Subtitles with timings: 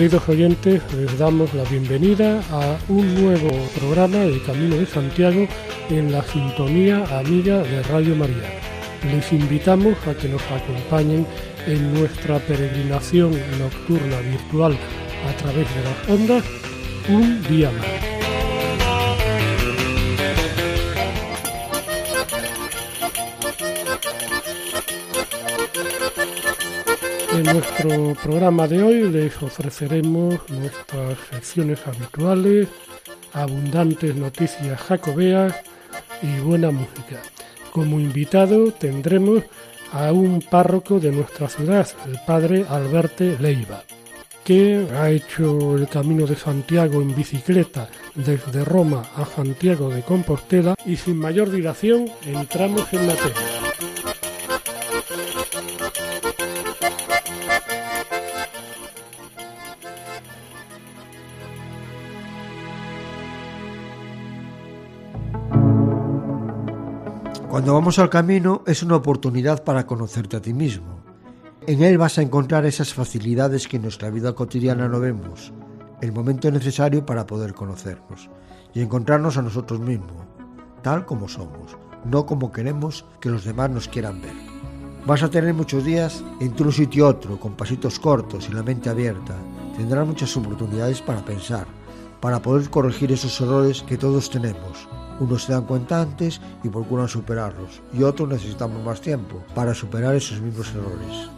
[0.00, 5.46] Queridos oyentes, les damos la bienvenida a un nuevo programa de Camino de Santiago
[5.90, 8.48] en la sintonía amiga de Radio María.
[9.12, 11.26] Les invitamos a que nos acompañen
[11.66, 14.74] en nuestra peregrinación nocturna virtual
[15.28, 16.44] a través de las ondas
[17.10, 18.19] un día más.
[27.52, 32.68] Nuestro programa de hoy les ofreceremos nuestras secciones habituales,
[33.32, 35.54] abundantes noticias jacobeas
[36.22, 37.20] y buena música.
[37.72, 39.42] Como invitado tendremos
[39.92, 43.82] a un párroco de nuestra ciudad, el padre Alberte Leiva,
[44.44, 50.74] que ha hecho el camino de Santiago en bicicleta desde Roma a Santiago de Compostela
[50.86, 53.59] y sin mayor dilación entramos en materia.
[67.60, 71.04] Cuando vamos al camino es una oportunidad para conocerte a ti mismo.
[71.66, 75.52] En él vas a encontrar esas facilidades que en nuestra vida cotidiana no vemos,
[76.00, 78.30] el momento necesario para poder conocernos
[78.72, 80.24] y encontrarnos a nosotros mismos,
[80.80, 81.76] tal como somos,
[82.06, 84.32] no como queremos que los demás nos quieran ver.
[85.04, 88.62] Vas a tener muchos días entre un sitio y otro, con pasitos cortos y la
[88.62, 89.36] mente abierta.
[89.76, 91.66] Tendrás muchas oportunidades para pensar,
[92.20, 94.88] para poder corregir esos errores que todos tenemos,
[95.20, 100.14] unos se dan cuenta antes y procuran superarlos, y otros necesitamos más tiempo para superar
[100.14, 101.30] esos mismos errores.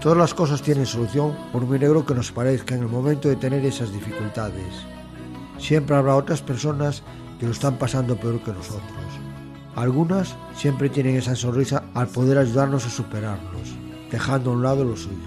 [0.00, 3.36] Todas las cosas tienen solución, por muy negro que nos parezca en el momento de
[3.36, 4.72] tener esas dificultades.
[5.58, 7.02] Siempre habrá otras personas
[7.40, 8.82] que lo están pasando peor que nosotros.
[9.74, 13.74] Algunas siempre tienen esa sonrisa al poder ayudarnos a superarlos,
[14.10, 15.20] dejando a un lado los suyos.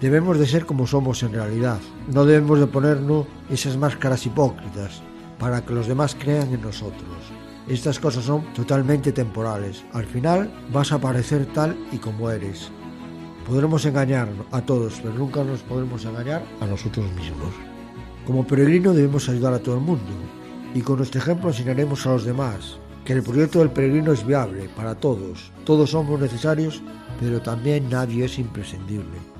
[0.00, 5.02] Debemos de ser como somos en realidad, no debemos de ponernos esas máscaras hipócritas
[5.42, 7.18] para que los demás crean en nosotros.
[7.66, 9.84] Estas cosas son totalmente temporales.
[9.92, 12.70] Al final vas a aparecer tal y como eres.
[13.44, 17.52] Podremos engañar a todos, pero nunca nos podremos engañar a nosotros mismos.
[18.24, 20.12] Como peregrino debemos ayudar a todo el mundo
[20.74, 24.68] y con nuestro ejemplo enseñaremos a los demás que el proyecto del peregrino es viable
[24.76, 25.50] para todos.
[25.64, 26.80] Todos somos necesarios,
[27.18, 29.31] pero también nadie es imprescindible.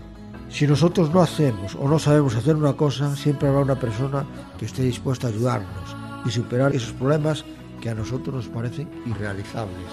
[0.53, 4.27] Si nosotros no hacemos o no sabemos hacer una cosa, siempre habrá una persona
[4.59, 5.97] que esté dispuesta a ayudarnos
[6.27, 7.43] y superar esos problemas
[7.81, 9.89] que a nosotros nos parecen irrealizables.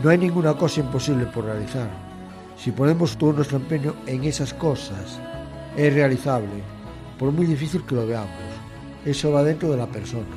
[0.00, 1.90] No hay ninguna cosa imposible por realizar.
[2.56, 5.18] Si ponemos todo nuestro empeño en esas cosas,
[5.76, 6.62] es realizable,
[7.18, 8.30] por muy difícil que lo veamos.
[9.04, 10.36] Eso va dentro de la persona.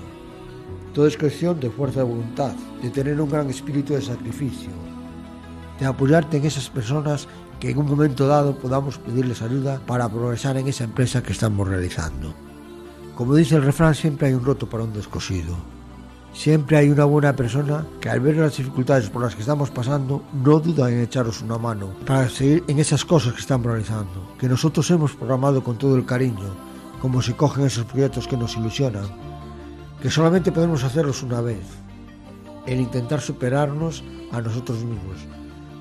[0.95, 4.71] Todo es cuestión de fuerza de voluntad, de tener un gran espíritu de sacrificio,
[5.79, 7.27] de apoyarte en esas personas
[7.63, 11.65] que en un momento dado podamos pedirles ayuda para progresar en esa empresa que estamos
[11.65, 12.33] realizando.
[13.15, 15.55] Como dice el refrán, siempre hay un roto para un descosido.
[16.33, 20.25] Siempre hay una buena persona que al ver las dificultades por las que estamos pasando
[20.33, 24.49] no duda en echaros una mano para seguir en esas cosas que estamos realizando, que
[24.49, 26.53] nosotros hemos programado con todo el cariño,
[27.01, 29.07] como se cogen esos proyectos que nos ilusionan,
[30.01, 31.63] que solamente podemos hacerlos una vez,
[32.65, 34.03] el intentar superarnos
[34.33, 35.19] a nosotros mismos,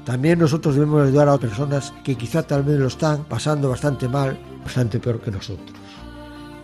[0.04, 4.38] también nosotros debemos ayudar a personas que quizá tal vez lo están pasando bastante mal,
[4.64, 5.78] bastante peor que nosotros.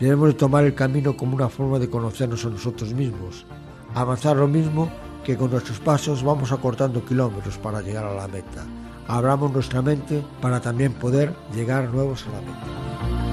[0.00, 3.46] Debemos de tomar el camino como una forma de conocernos a nosotros mismos,
[3.94, 4.90] avanzar lo mismo
[5.24, 8.64] que con nuestros pasos vamos acortando kilómetros para llegar a la meta.
[9.06, 13.27] Abramos nuestra mente para también poder llegar nuevos a la meta.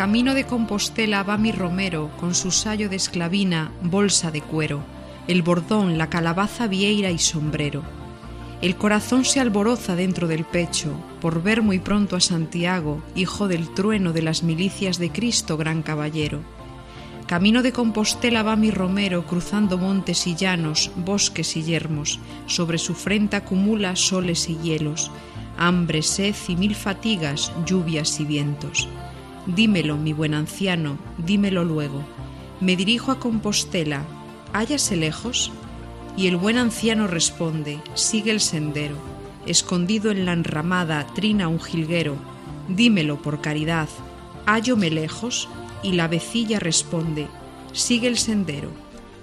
[0.00, 4.82] Camino de Compostela va mi romero con su sayo de esclavina, bolsa de cuero,
[5.28, 7.82] el bordón, la calabaza vieira y sombrero.
[8.62, 13.74] El corazón se alboroza dentro del pecho por ver muy pronto a Santiago, hijo del
[13.74, 16.40] trueno de las milicias de Cristo, gran caballero.
[17.26, 22.94] Camino de Compostela va mi romero cruzando montes y llanos, bosques y yermos, sobre su
[22.94, 25.10] frente acumula soles y hielos,
[25.58, 28.88] hambre, sed y mil fatigas, lluvias y vientos.
[29.54, 32.04] Dímelo, mi buen anciano, dímelo luego.
[32.60, 34.04] Me dirijo a Compostela.
[34.52, 35.50] ¿Hállase lejos?
[36.16, 38.94] Y el buen anciano responde, sigue el sendero.
[39.46, 42.16] Escondido en la enramada trina un jilguero,
[42.68, 43.88] dímelo por caridad,
[44.46, 45.48] hállome lejos,
[45.82, 47.26] y la vecilla responde,
[47.72, 48.70] sigue el sendero.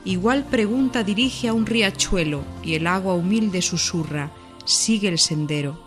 [0.03, 4.31] Igual pregunta dirige a un riachuelo, y el agua humilde susurra,
[4.65, 5.86] sigue el sendero.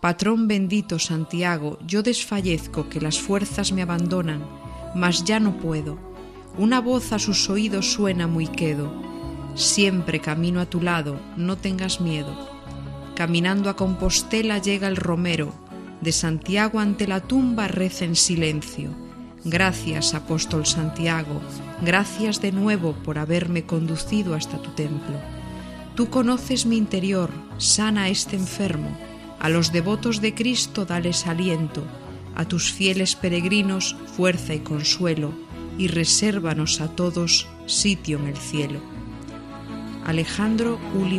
[0.00, 4.42] Patrón bendito Santiago, yo desfallezco que las fuerzas me abandonan,
[4.94, 5.98] mas ya no puedo.
[6.56, 8.90] Una voz a sus oídos suena muy quedo.
[9.54, 12.34] Siempre camino a tu lado, no tengas miedo.
[13.14, 15.52] Caminando a Compostela llega el romero,
[16.00, 18.88] de Santiago ante la tumba reza en silencio.
[19.44, 21.42] Gracias, apóstol Santiago,
[21.82, 25.18] gracias de nuevo por haberme conducido hasta tu templo.
[25.94, 28.96] Tú conoces mi interior, sana a este enfermo,
[29.40, 31.82] a los devotos de Cristo dales aliento,
[32.36, 35.32] a tus fieles peregrinos fuerza y consuelo,
[35.78, 38.80] y resérvanos a todos sitio en el cielo.
[40.04, 41.18] Alejandro Uli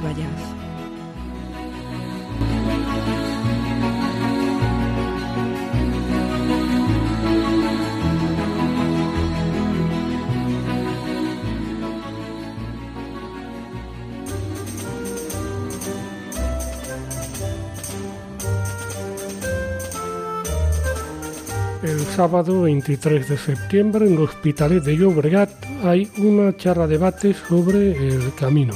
[22.15, 25.49] sábado 23 de septiembre en Hospitalet de Llobregat
[25.83, 28.73] hay una charla debate sobre el camino.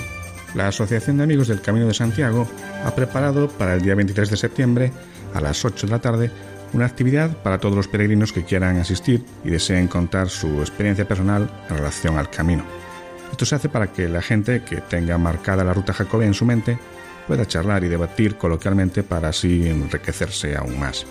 [0.54, 2.48] La Asociación de Amigos del Camino de Santiago
[2.86, 4.92] ha preparado para el día 23 de septiembre
[5.34, 6.32] a las 8 de la tarde
[6.72, 11.50] una actividad para todos los peregrinos que quieran asistir y deseen contar su experiencia personal
[11.70, 12.64] en relación al camino.
[13.32, 16.46] Esto se hace para que la gente que tenga marcada la ruta jacobea en su
[16.46, 16.80] mente
[17.28, 21.06] pueda charlar y debatir coloquialmente para así enriquecerse aún más.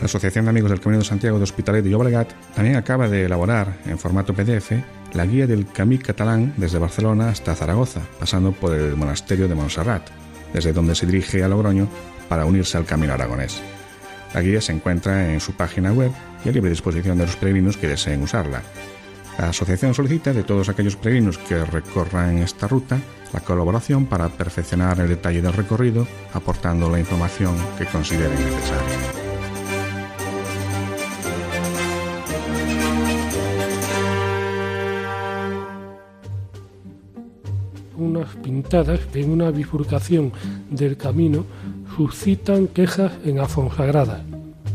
[0.00, 3.24] La Asociación de Amigos del Camino de Santiago de Hospitalet de Llobregat también acaba de
[3.24, 4.72] elaborar en formato PDF
[5.14, 10.08] la guía del Camí catalán desde Barcelona hasta Zaragoza, pasando por el monasterio de Montserrat,
[10.52, 11.88] desde donde se dirige a Logroño
[12.28, 13.62] para unirse al Camino Aragonés.
[14.34, 16.12] La guía se encuentra en su página web
[16.44, 18.62] y a libre disposición de los peregrinos que deseen usarla.
[19.38, 22.98] La asociación solicita de todos aquellos peregrinos que recorran esta ruta
[23.32, 29.25] la colaboración para perfeccionar el detalle del recorrido, aportando la información que consideren necesaria.
[38.06, 40.32] Unas pintadas en una bifurcación
[40.70, 41.44] del camino
[41.96, 44.24] suscitan quejas en Afonsagrada.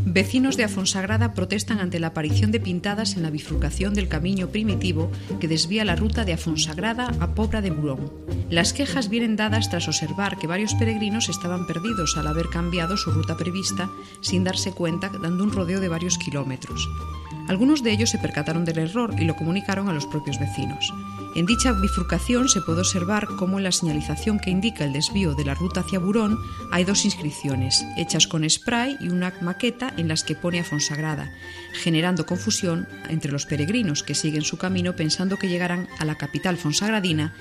[0.06, 5.12] Vecinos de Afonsagrada protestan ante la aparición de pintadas en la bifurcación del camino primitivo
[5.40, 8.12] que desvía la ruta de Afonsagrada a Pobra de Burón.
[8.50, 13.12] Las quejas vienen dadas tras observar que varios peregrinos estaban perdidos al haber cambiado su
[13.12, 13.90] ruta prevista
[14.22, 16.90] sin darse cuenta dando un rodeo de varios kilómetros.
[17.48, 20.92] Algunos de ellos se percataron del error y lo comunicaron a los propios vecinos.
[21.34, 25.46] En dicha bifurcación se puede observar cómo en la señalización que indica el desvío de
[25.46, 26.38] la ruta hacia Burón
[26.72, 31.32] hay dos inscripciones, hechas con spray y una maqueta en las que pone a Fonsagrada,
[31.72, 36.58] generando confusión entre los peregrinos que siguen su camino pensando que llegarán a la capital
[36.58, 37.34] fonsagradina,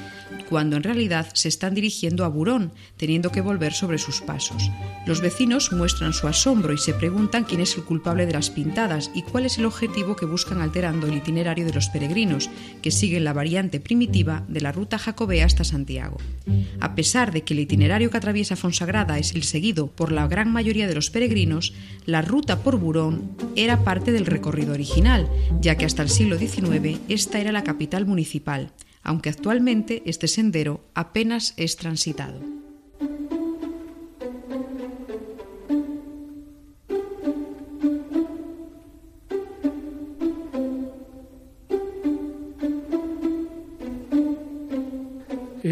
[0.49, 4.71] cuando en realidad se están dirigiendo a Burón, teniendo que volver sobre sus pasos.
[5.05, 9.11] Los vecinos muestran su asombro y se preguntan quién es el culpable de las pintadas
[9.14, 12.50] y cuál es el objetivo que buscan alterando el itinerario de los peregrinos,
[12.83, 16.19] que siguen la variante primitiva de la ruta jacobea hasta Santiago.
[16.81, 20.53] A pesar de que el itinerario que atraviesa Fonsagrada es el seguido por la gran
[20.53, 21.73] mayoría de los peregrinos,
[22.07, 25.29] la ruta por Burón era parte del recorrido original,
[25.61, 28.73] ya que hasta el siglo XIX esta era la capital municipal,
[29.03, 32.60] aunque actualmente este sendero apenas es transitado.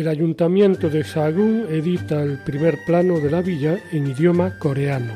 [0.09, 5.12] El ayuntamiento de Sagún edita el primer plano de la villa en idioma coreano.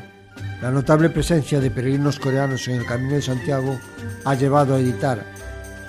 [0.61, 3.79] La notable presencia de peregrinos coreanos en el Camino de Santiago
[4.23, 5.25] ha llevado a editar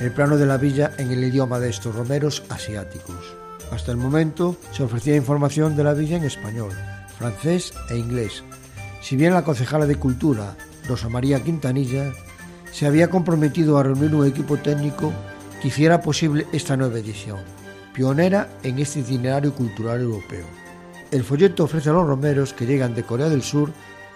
[0.00, 3.36] el plano de la villa en el idioma de estos romeros asiáticos.
[3.70, 6.72] Hasta el momento se ofrecía información de la villa en español,
[7.18, 8.42] francés e inglés.
[9.02, 10.56] Si bien la concejala de Cultura,
[10.88, 12.10] Rosa María Quintanilla,
[12.72, 15.12] se había comprometido a reunir un equipo técnico
[15.60, 17.63] que hiciera posible esta nueva edición
[17.94, 20.44] pionera en este itinerario cultural europeo.
[21.10, 23.70] El folleto ofrece a los romeros que llegan de Corea del Sur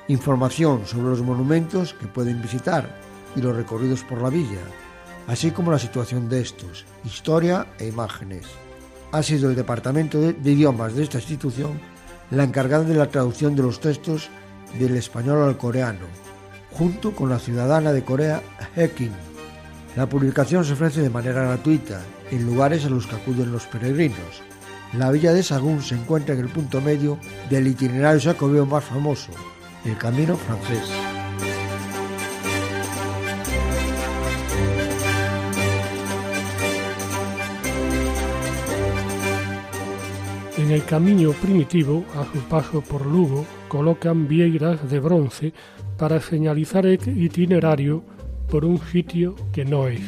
[0.08, 2.98] información sobre los monumentos que pueden visitar
[3.36, 4.60] y los recorridos por la villa,
[5.26, 8.46] así como la situación de estos, historia e imágenes.
[9.12, 11.78] Ha sido el Departamento de, Idiomas de esta institución
[12.30, 14.28] la encargada de la traducción de los textos
[14.78, 16.06] del español al coreano,
[16.72, 18.42] junto con la ciudadana de Corea,
[18.76, 19.27] Hekin.
[19.98, 22.00] La publicación se ofrece de manera gratuita
[22.30, 24.44] en lugares a los que acuden los peregrinos.
[24.96, 27.18] La villa de Sagún se encuentra en el punto medio
[27.50, 29.32] del itinerario jacobeo más famoso,
[29.84, 30.88] el Camino Francés.
[40.58, 45.52] En el camino primitivo, a su paso por Lugo, colocan vieiras de bronce
[45.96, 48.04] para señalizar el itinerario
[48.50, 50.00] por un sitio que no es.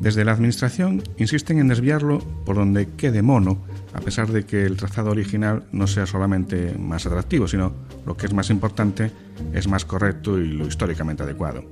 [0.00, 3.58] Desde la Administración insisten en desviarlo por donde quede mono,
[3.92, 7.72] a pesar de que el trazado original no sea solamente más atractivo, sino,
[8.06, 9.10] lo que es más importante,
[9.52, 11.64] es más correcto y lo históricamente adecuado.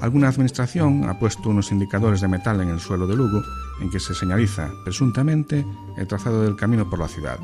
[0.00, 3.42] Alguna administración ha puesto unos indicadores de metal en el suelo de Lugo
[3.80, 5.64] en que se señaliza, presuntamente,
[5.96, 7.38] el trazado del camino por la ciudad.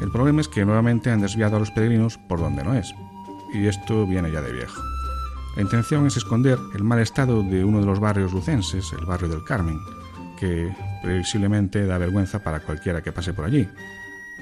[0.00, 2.94] El problema es que nuevamente han desviado a los peregrinos por donde no es,
[3.54, 4.95] y esto viene ya de viejo.
[5.56, 9.30] La intención es esconder el mal estado de uno de los barrios lucenses, el barrio
[9.30, 9.80] del Carmen,
[10.38, 10.70] que
[11.02, 13.66] previsiblemente da vergüenza para cualquiera que pase por allí.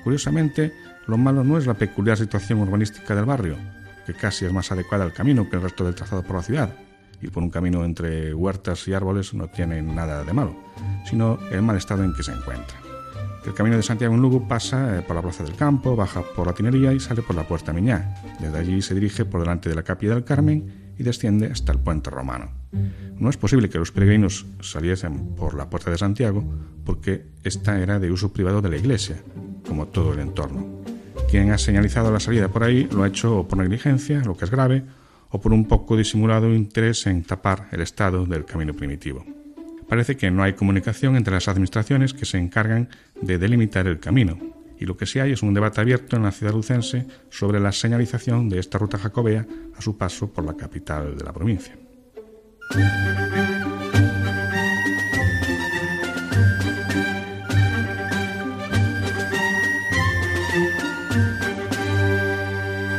[0.03, 0.75] Curiosamente,
[1.07, 3.57] lo malo no es la peculiar situación urbanística del barrio,
[4.05, 6.75] que casi es más adecuada al camino que el resto del trazado por la ciudad,
[7.23, 10.57] y por un camino entre huertas y árboles no tiene nada de malo,
[11.05, 12.77] sino el mal estado en que se encuentra.
[13.47, 16.49] El camino de Santiago en Lugo pasa eh, por la Plaza del Campo, baja por
[16.49, 18.17] la Tinería y sale por la Puerta Miñá.
[18.41, 21.79] Desde allí se dirige por delante de la Capilla del Carmen y desciende hasta el
[21.79, 22.51] puente romano.
[23.19, 26.45] No es posible que los peregrinos saliesen por la puerta de Santiago
[26.85, 29.17] porque esta era de uso privado de la iglesia,
[29.67, 30.83] como todo el entorno.
[31.31, 34.51] Quien ha señalizado la salida por ahí lo ha hecho por negligencia, lo que es
[34.51, 34.85] grave,
[35.31, 39.25] o por un poco disimulado interés en tapar el estado del camino primitivo.
[39.89, 42.89] Parece que no hay comunicación entre las administraciones que se encargan
[43.21, 44.39] de delimitar el camino,
[44.85, 47.73] y lo que sí hay es un debate abierto en la ciudad lucense sobre la
[47.73, 51.75] señalización de esta ruta jacobea a su paso por la capital de la provincia.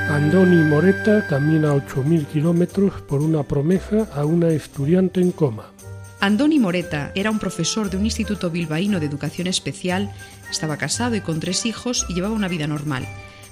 [0.10, 5.76] Andoni Moreta camina 8.000 kilómetros por una promesa a una estudiante en coma.
[6.20, 10.12] Andoni Moreta era un profesor de un instituto bilbaíno de educación especial,
[10.50, 13.08] estaba casado y con tres hijos y llevaba una vida normal.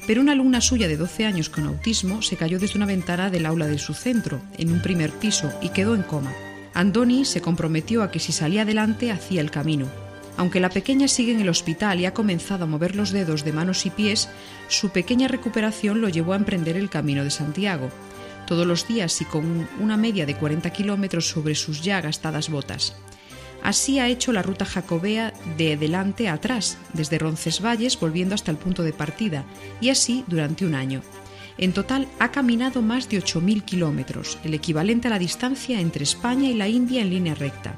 [0.06, 3.46] Pero una alumna suya de 12 años con autismo se cayó desde una ventana del
[3.46, 6.34] aula de su centro, en un primer piso, y quedó en coma.
[6.74, 9.88] Andoni se comprometió a que si salía adelante hacía el camino.
[10.36, 13.54] Aunque la pequeña sigue en el hospital y ha comenzado a mover los dedos de
[13.54, 14.30] manos y pies,
[14.68, 17.90] su pequeña recuperación lo llevó a emprender el camino de Santiago
[18.46, 22.96] todos los días y con una media de 40 kilómetros sobre sus ya gastadas botas.
[23.63, 28.58] Así ha hecho la ruta jacobea de delante a atrás, desde Roncesvalles volviendo hasta el
[28.58, 29.46] punto de partida,
[29.82, 31.01] y así durante un año.
[31.58, 36.50] En total ha caminado más de 8.000 kilómetros, el equivalente a la distancia entre España
[36.50, 37.75] y la India en línea recta.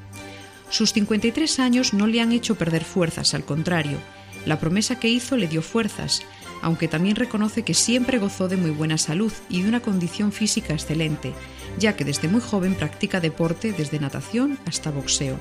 [0.70, 4.00] Sus 53 años no le han hecho perder fuerzas, al contrario,
[4.46, 6.24] la promesa que hizo le dio fuerzas
[6.66, 10.74] aunque también reconoce que siempre gozó de muy buena salud y de una condición física
[10.74, 11.32] excelente,
[11.78, 15.40] ya que desde muy joven practica deporte desde natación hasta boxeo.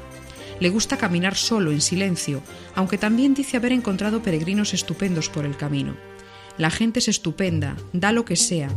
[0.60, 2.42] Le gusta caminar solo, en silencio,
[2.74, 5.96] aunque también dice haber encontrado peregrinos estupendos por el camino.
[6.58, 8.68] La gente es estupenda, da lo que sea,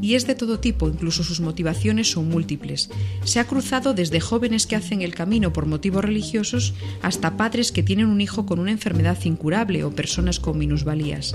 [0.00, 2.90] y es de todo tipo, incluso sus motivaciones son múltiples.
[3.24, 7.82] Se ha cruzado desde jóvenes que hacen el camino por motivos religiosos hasta padres que
[7.82, 11.34] tienen un hijo con una enfermedad incurable o personas con minusvalías.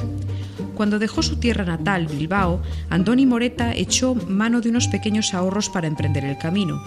[0.73, 5.87] Cuando dejó su tierra natal, Bilbao, Andoni Moreta echó mano de unos pequeños ahorros para
[5.87, 6.81] emprender el camino.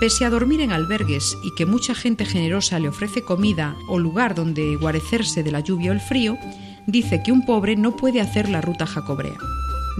[0.00, 4.36] Pese a dormir en albergues y que mucha gente generosa le ofrece comida o lugar
[4.36, 6.38] donde guarecerse de la lluvia o el frío,
[6.86, 9.36] dice que un pobre no puede hacer la ruta jacobrea.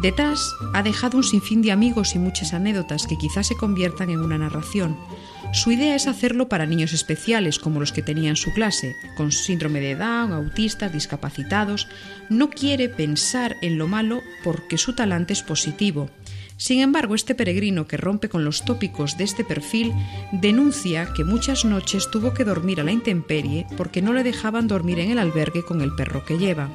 [0.00, 4.21] Detrás ha dejado un sinfín de amigos y muchas anécdotas que quizás se conviertan en
[4.21, 4.97] una narración.
[5.52, 9.33] Su idea es hacerlo para niños especiales como los que tenía en su clase, con
[9.33, 11.88] síndrome de Down, autistas, discapacitados.
[12.28, 16.11] No quiere pensar en lo malo porque su talante es positivo.
[16.59, 19.95] Sin embargo, este peregrino que rompe con los tópicos de este perfil
[20.33, 24.99] denuncia que muchas noches tuvo que dormir a la intemperie porque no le dejaban dormir
[24.99, 26.69] en el albergue con el perro que lleva.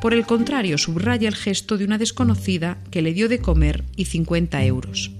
[0.00, 4.06] Por el contrario, subraya el gesto de una desconocida que le dio de comer y
[4.06, 5.12] 50 euros.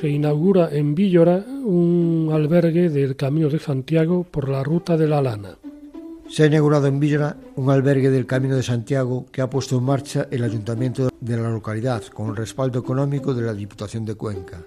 [0.00, 5.20] Se inaugura en Villora un albergue del Camino de Santiago por la Ruta de la
[5.20, 5.58] Lana.
[6.28, 9.82] Se ha inaugurado en Villora un albergue del Camino de Santiago que ha puesto en
[9.82, 14.62] marcha el Ayuntamiento de la localidad con el respaldo económico de la Diputación de Cuenca.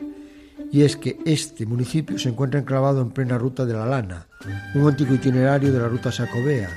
[0.69, 4.27] Y es que este municipio se encuentra enclavado en plena ruta de la Lana,
[4.75, 6.69] un antiguo itinerario de la ruta Sacobea,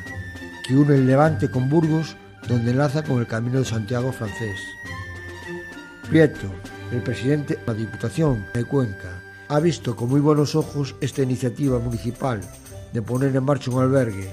[0.65, 4.61] que une el Levante con Burgos, donde enlaza con el Camino de Santiago francés.
[6.09, 6.53] Prieto,
[6.93, 11.79] el presidente de la Diputación de Cuenca ha visto con muy buenos ojos esta iniciativa
[11.79, 12.41] municipal
[12.93, 14.29] de poner en marcha un albergue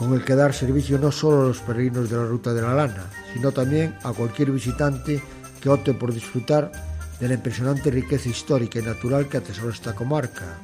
[0.00, 2.74] con el que dar servicio no solo a los peregrinos de la Ruta de la
[2.74, 5.22] Lana, sino también a cualquier visitante
[5.60, 6.72] que opte por disfrutar
[7.20, 10.56] de la impresionante riqueza histórica y natural que atesora esta comarca,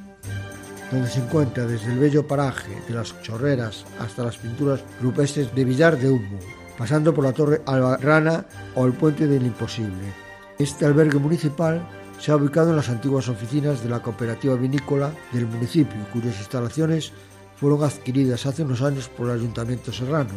[0.91, 5.65] donde se encuentra desde el bello paraje de las chorreras hasta las pinturas rupestres de
[5.67, 6.39] Villar de Humo,
[6.79, 10.26] pasando por la Torre Albarrana o el Puente del Imposible.
[10.59, 11.87] Este albergue municipal
[12.19, 17.13] se ha ubicado en las antiguas oficinas de la cooperativa vinícola del municipio, cuyas instalaciones
[17.57, 20.33] fueron adquiridas hace unos años por el Ayuntamiento Serrano.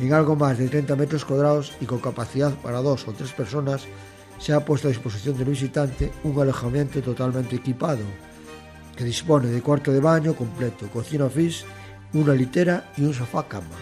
[0.00, 3.82] En algo más de 30 metros cuadrados y con capacidad para dos o tres personas,
[4.38, 8.02] se ha puesto a disposición del visitante un alojamiento totalmente equipado,
[8.96, 11.64] que dispone de cuarto de baño completo, cocina office,
[12.12, 13.76] una litera y un sofá cama.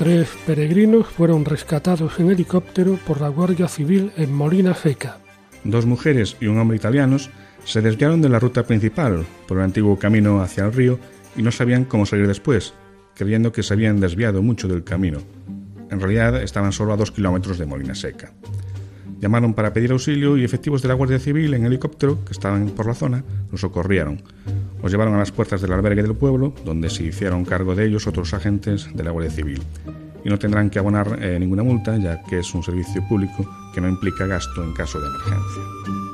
[0.00, 5.18] Tres peregrinos fueron rescatados en helicóptero por la Guardia Civil en Molina Seca.
[5.62, 7.28] Dos mujeres y un hombre italianos
[7.66, 10.98] se desviaron de la ruta principal por el antiguo camino hacia el río
[11.36, 12.72] y no sabían cómo salir después,
[13.14, 15.18] creyendo que se habían desviado mucho del camino.
[15.90, 18.32] En realidad estaban solo a dos kilómetros de Molina Seca.
[19.20, 22.86] Llamaron para pedir auxilio y efectivos de la Guardia Civil en helicóptero que estaban por
[22.86, 24.22] la zona los socorrieron.
[24.82, 28.06] Los llevaron a las puertas del albergue del pueblo, donde se hicieron cargo de ellos
[28.06, 29.62] otros agentes de la Guardia Civil.
[30.24, 33.80] Y no tendrán que abonar eh, ninguna multa, ya que es un servicio público que
[33.80, 36.09] no implica gasto en caso de emergencia.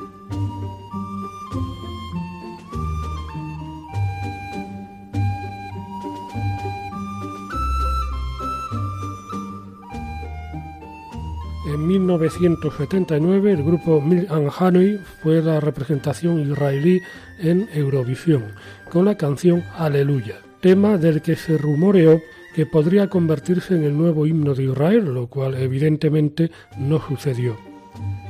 [11.67, 17.03] En 1979 el grupo Milk and Honey fue la representación israelí
[17.41, 18.45] en Eurovisión
[18.89, 22.21] con la canción Aleluya, tema del que se rumoreó
[22.55, 27.57] que podría convertirse en el nuevo himno de Israel, lo cual evidentemente no sucedió.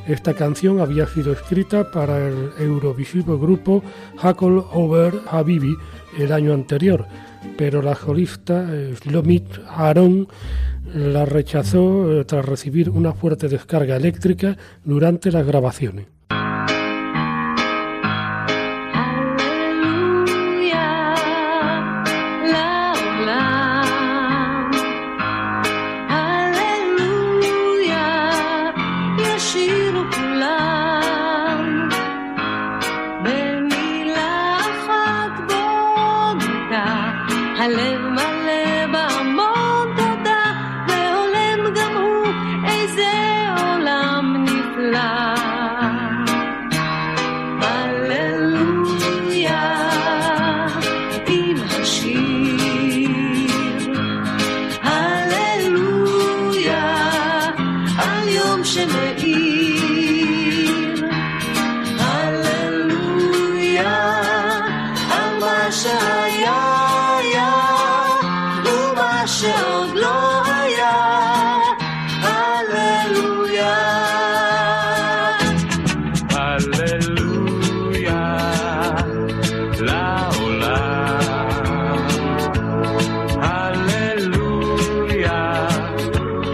[0.08, 3.82] Esta canción había sido escrita para el eurovisivo grupo
[4.16, 5.76] Hakol Over Habibi
[6.16, 7.06] el año anterior,
[7.58, 10.26] pero la solista Slomit Aaron
[10.94, 16.06] la rechazó eh, tras recibir una fuerte descarga eléctrica durante las grabaciones.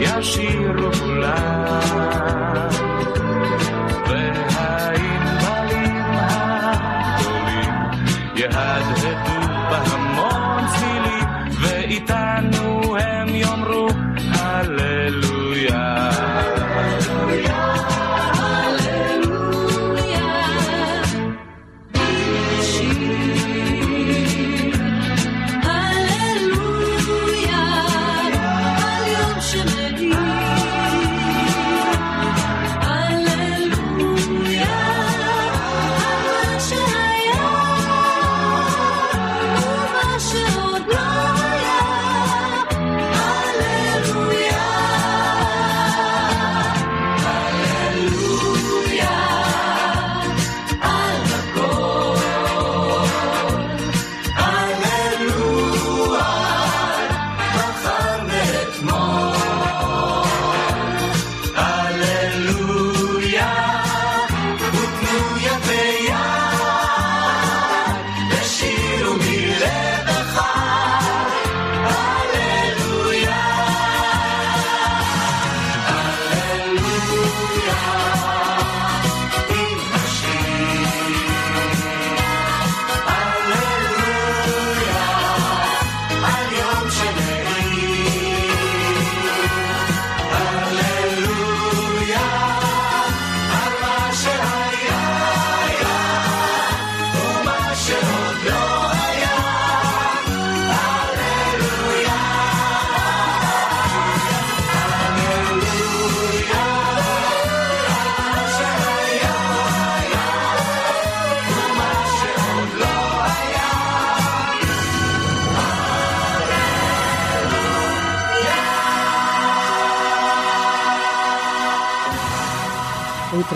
[0.03, 1.81] ישירו כולם.
[4.09, 7.75] והענבלים הגדולים
[8.37, 9.42] יהדהדו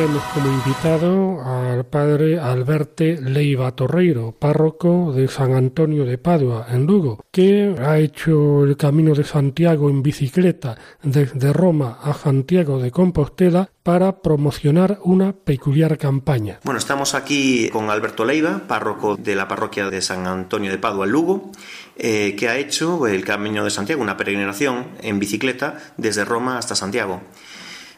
[0.07, 6.67] hoy traemos como invitado al padre Alberte Leiva Torreiro, párroco de San Antonio de Padua,
[6.71, 12.79] en Lugo, que ha hecho el camino de Santiago en bicicleta desde Roma a Santiago
[12.79, 16.61] de Compostela para promocionar una peculiar campaña.
[16.65, 21.07] Bueno, estamos aquí con Alberto Leiva, párroco de la parroquia de San Antonio de Padua,
[21.07, 21.51] en Lugo,
[21.97, 26.75] eh, que ha hecho el Camino de Santiago, una peregrinación en bicicleta desde Roma hasta
[26.75, 27.23] Santiago.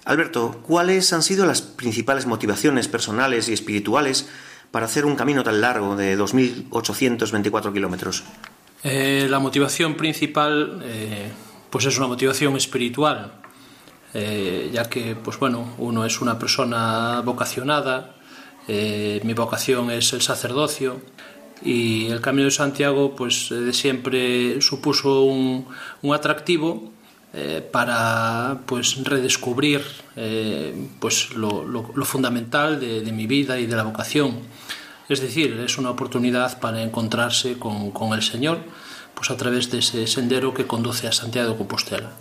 [0.09, 4.27] Alberto, ¿cuáles han sido las principales motivaciones personales y espirituales
[4.71, 8.25] para hacer un camino tan largo de 2.824 kilómetros?
[8.85, 11.31] Eh, la motivación principal, eh,
[11.69, 13.33] pues es una motivación espiritual,
[14.15, 18.15] eh, ya que, pues bueno, uno es una persona vocacionada,
[18.67, 21.03] mi vocación es el sacerdocio
[21.63, 25.67] y el Camino de Santiago, pues de siempre supuso un,
[26.01, 26.93] un atractivo
[27.35, 29.85] eh, para pues redescubrir
[30.17, 34.39] eh, pues lo, fundamental de, mi vida y de la vocación.
[35.11, 38.61] Es decir, es una oportunidad para encontrarse con, el Señor
[39.15, 42.13] pues a través de ese sendero que conduce a Santiago de Compostela.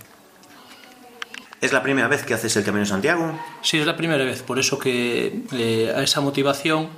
[1.62, 3.40] ¿Es la primera vez que haces el Camino de Santiago?
[3.62, 6.90] Sí, es la primera vez, por eso que eh, a esa motivación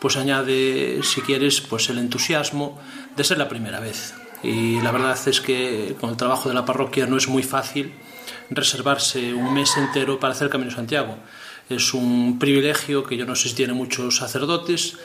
[0.00, 2.80] pues añade, si quieres, pues el entusiasmo
[3.16, 6.64] de ser la primera vez y la verdad es que con el trabajo de la
[6.64, 7.92] parroquia no es muy fácil
[8.50, 11.16] reservarse un mes entero para hacer Camino Santiago.
[11.68, 14.96] Es un privilegio que yo no sé si tiene muchos sacerdotes,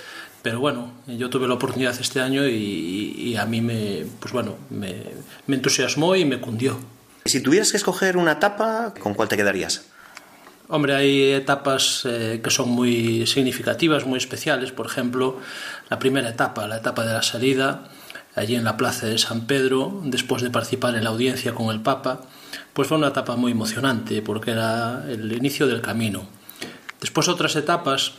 [0.42, 5.04] pero bueno, yo tuve la oportunidad este año y, a mí me, pues bueno, me,
[5.48, 6.80] entusiasmó y me cundió.
[7.26, 9.86] Si tuvieras que escoger una etapa, ¿con cuál te quedarías?
[10.70, 14.72] Hombre, hay etapas eh, que son muy significativas, muy especiales.
[14.72, 15.40] Por ejemplo,
[15.90, 17.90] la primera etapa, la etapa de la salida,
[18.36, 21.82] allí en la plaza de San Pedro, después de participar en la audiencia con el
[21.82, 22.22] Papa,
[22.74, 26.26] pues fue una etapa muy emocionante porque era el inicio del camino.
[27.00, 28.14] Después otras etapas,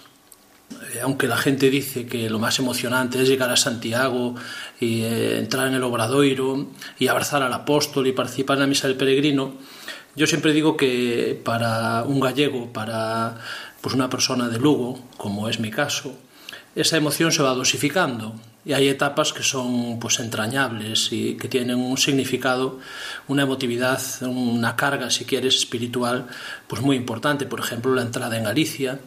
[0.92, 4.35] eh, aunque la gente dice que lo más emocionante es llegar a Santiago
[4.79, 8.87] y eh, entrar en el Obradoiro y abrazar al apóstol y participar en la misa
[8.87, 9.55] del peregrino,
[10.16, 13.38] yo siempre digo que para un gallego, para
[13.81, 16.16] pues una persona de Lugo, como es mi caso,
[16.77, 21.77] esa emoción se va dosificando y hay etapas que son pues entrañables y que tienen
[21.77, 22.79] un significado,
[23.29, 26.27] una emotividad, una carga, si quieres, espiritual,
[26.66, 27.44] pues muy importante.
[27.44, 29.00] Por ejemplo, la entrada en Galicia,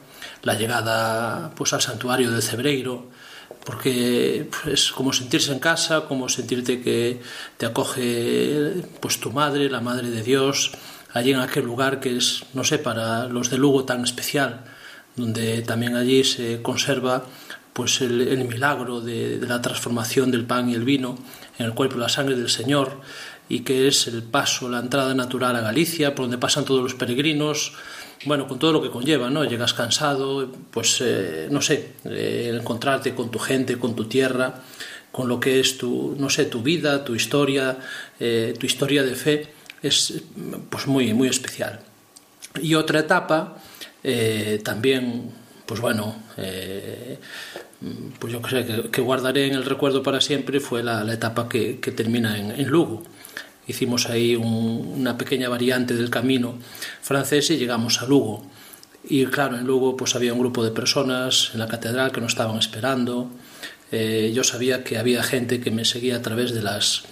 [0.43, 3.07] la llegada pues al santuario de Cebreiro,
[3.65, 7.19] porque pues, es como sentirse en casa, como sentirte que
[7.57, 10.71] te acoge pues tu madre, la madre de Dios,
[11.13, 14.63] allí en aquel lugar que es, no sé, para los de Lugo tan especial,
[15.15, 17.25] donde también allí se conserva
[17.77, 21.15] pues el, milagro de, la transformación del pan y el vino
[21.59, 23.01] en el cuerpo y la sangre del Señor
[23.49, 26.95] y que es el paso, la entrada natural a Galicia, por donde pasan todos los
[26.95, 27.73] peregrinos,
[28.25, 29.43] bueno, con todo lo que conlleva, ¿no?
[29.45, 34.55] Llegas cansado, pues, eh, no sé, eh, encontrarte con tu gente, con tu tierra,
[35.11, 37.77] con lo que es tu, no sé, tu vida, tu historia,
[38.19, 40.23] eh, tu historia de fe, es
[40.71, 41.79] pues muy, muy especial.
[42.59, 43.61] Y otra etapa,
[44.63, 45.31] también,
[45.67, 46.15] pues bueno,
[48.19, 52.37] pues yo sé, que, guardaré en el recuerdo para siempre fue la, etapa que, termina
[52.37, 53.03] en, Lugo.
[53.67, 56.57] Hicimos ahí una pequeña variante del camino
[57.01, 58.45] francés y llegamos a Lugo.
[59.09, 62.31] Y claro, en Lugo pues había un grupo de personas en la catedral que nos
[62.31, 63.29] estaban esperando.
[63.91, 67.03] Eh, yo sabía que había gente que me seguía a través de las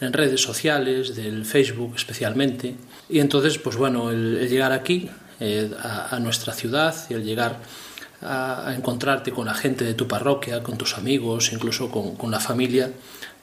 [0.00, 2.74] redes sociales, del Facebook especialmente.
[3.08, 5.08] Y entonces, pues bueno, el, llegar aquí,
[5.40, 7.60] eh, a, a, nuestra ciudad y el llegar
[8.22, 12.90] a, encontrarte con la gente de tu parroquia, con tus amigos, incluso con, la familia,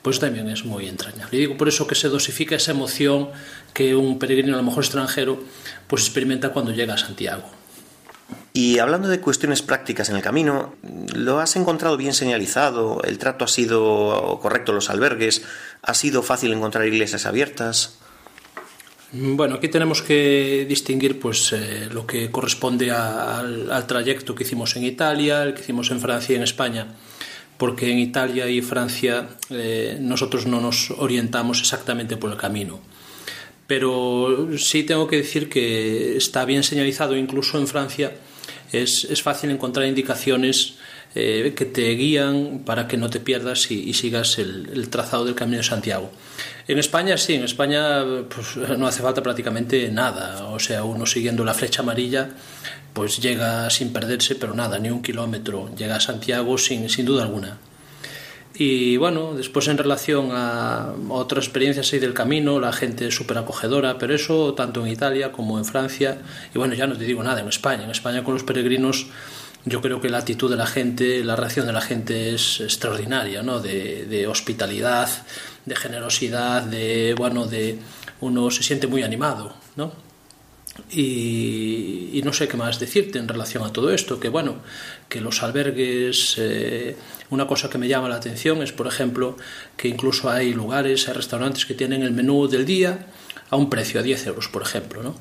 [0.02, 1.38] pues también es muy entrañable.
[1.38, 3.30] Y digo por eso que se dosifica esa emoción
[3.74, 5.42] que un peregrino, a lo mejor extranjero,
[5.88, 7.44] pues experimenta cuando llega a Santiago.
[8.54, 10.76] Y hablando de cuestiones prácticas en el camino,
[11.14, 13.02] ¿lo has encontrado bien señalizado?
[13.04, 15.44] ¿El trato ha sido correcto los albergues?
[15.82, 18.00] ¿Ha sido fácil encontrar iglesias abiertas?
[19.18, 24.84] Bueno, aquí tenemos que distinguir pues eh, lo que corresponde al, trayecto que hicimos en
[24.84, 26.88] Italia, el que hicimos en Francia y en España,
[27.58, 32.82] porque en Italia y Francia eh, nosotros no nos orientamos exactamente por el camino.
[33.68, 38.12] Pero sí tengo que decir que está bien señalizado, incluso en Francia
[38.74, 40.76] es, es fácil encontrar indicaciones
[41.16, 45.58] eh, que te guían para que no te pierdas y, sigas el, trazado del Camino
[45.58, 46.12] de Santiago.
[46.68, 51.46] En España sí, en España pues, no hace falta prácticamente nada, o sea, uno siguiendo
[51.46, 52.30] la flecha amarilla
[52.94, 57.24] pues llega sin perderse, pero nada, ni un kilómetro, llega a Santiago sin, sin duda
[57.24, 57.58] alguna.
[58.58, 63.38] Y bueno, después en relación a otras experiencias ahí del camino, la gente es súper
[63.38, 66.20] acogedora, pero eso tanto en Italia como en Francia,
[66.54, 67.84] y bueno, ya no te digo nada, en España.
[67.84, 69.08] En España con los peregrinos
[69.66, 73.42] yo creo que la actitud de la gente, la reacción de la gente es extraordinaria,
[73.42, 73.60] ¿no?
[73.60, 75.10] De, de hospitalidad,
[75.66, 77.80] de generosidad, de, bueno, de
[78.22, 79.92] uno se siente muy animado, ¿no?
[80.92, 84.58] Y, y, no sé qué más decirte en relación a todo esto, que bueno,
[85.08, 86.98] que los albergues, eh,
[87.30, 89.38] una cosa que me llama la atención es, por ejemplo,
[89.78, 93.08] que incluso hay lugares, hay restaurantes que tienen el menú del día
[93.50, 95.16] a un precio, a 10 euros, por ejemplo, ¿no?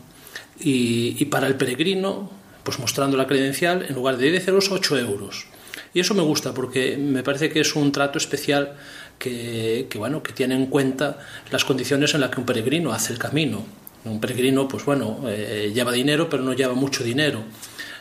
[0.59, 2.30] Y, y para el peregrino,
[2.64, 5.46] pues mostrando la credencial, en lugar de 10 euros, 8 euros.
[5.92, 8.74] Y eso me gusta porque me parece que es un trato especial
[9.18, 11.18] que, que, bueno, que tiene en cuenta
[11.50, 13.64] las condiciones en las que un peregrino hace el camino
[14.05, 17.42] un peregrino, pues bueno, eh, lleva dinero, pero no lleva mucho dinero.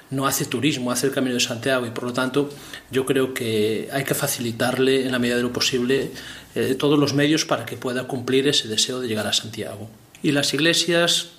[0.09, 2.49] No hace turismo, hace el Camino de Santiago y por lo tanto
[2.91, 6.11] yo creo que hay que facilitarle en la medida de lo posible
[6.53, 9.89] eh, todos los medios para que pueda cumplir ese deseo de llegar a Santiago.
[10.21, 11.29] Y las iglesias,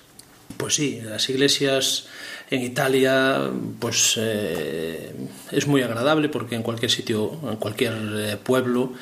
[0.57, 2.07] pues sí, las iglesias
[2.49, 5.13] en Italia pues eh,
[5.51, 8.93] es muy agradable porque en cualquier sitio, en cualquier eh, pueblo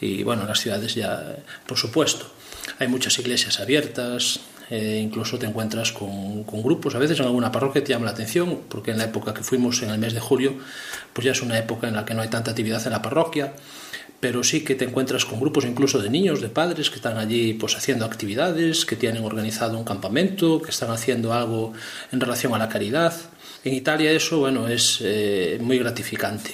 [0.00, 1.36] y bueno, en las ciudades ya,
[1.66, 2.26] por supuesto,
[2.78, 7.52] hay muchas iglesias abiertas, eh, incluso te encuentras con, con, grupos, a veces en alguna
[7.52, 10.20] parroquia te llama la atención, porque en la época que fuimos, en el mes de
[10.20, 10.54] julio,
[11.12, 13.52] pues ya es una época en la que no hay tanta actividad en la parroquia,
[14.22, 17.54] pero sí que te encuentras con grupos incluso de niños, de padres que están allí
[17.54, 21.72] pues haciendo actividades, que tienen organizado un campamento, que están haciendo algo
[22.12, 23.12] en relación a la caridad.
[23.64, 26.52] En Italia eso, bueno, es eh, muy gratificante.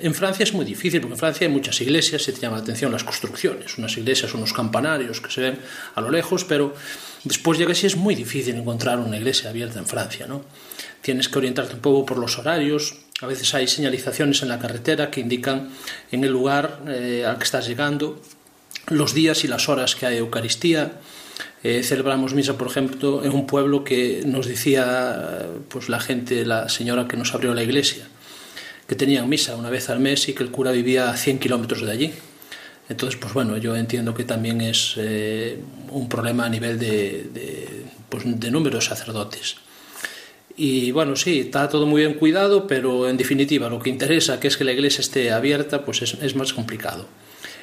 [0.00, 2.62] En Francia es muy difícil, porque en Francia hay muchas iglesias, se te llama la
[2.62, 5.58] atención las construcciones, unas iglesias, unos campanarios que se ven
[5.96, 6.74] a lo lejos, pero
[7.24, 10.42] después ya que sí es muy difícil encontrar una iglesia abierta en Francia, ¿no?
[11.02, 15.10] Tienes que orientarte un poco por los horarios, a veces hay señalizaciones en la carretera
[15.10, 15.70] que indican
[16.10, 18.20] en el lugar eh, al que estás llegando
[18.88, 20.92] los días y las horas que hay Eucaristía.
[21.62, 26.70] Eh, celebramos misa, por ejemplo, en un pueblo que nos decía pues la gente, la
[26.70, 28.08] señora que nos abrió la iglesia,
[28.88, 31.82] que tenían misa una vez al mes y que el cura vivía a 100 kilómetros
[31.82, 32.12] de allí.
[32.88, 37.84] Entonces, pues bueno, yo entiendo que también es eh, un problema a nivel de, de,
[38.08, 39.56] pues, de número de sacerdotes.
[40.62, 44.46] Y bueno, sí, está todo muy bien cuidado, pero en definitiva lo que interesa, que
[44.46, 47.06] es que la iglesia esté abierta, pues es, es más complicado.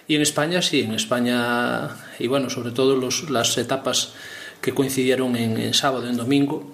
[0.08, 4.14] Y en España sí, en España, y bueno, sobre todo los, las etapas
[4.62, 6.74] que coincidieron en, sábado en domingo,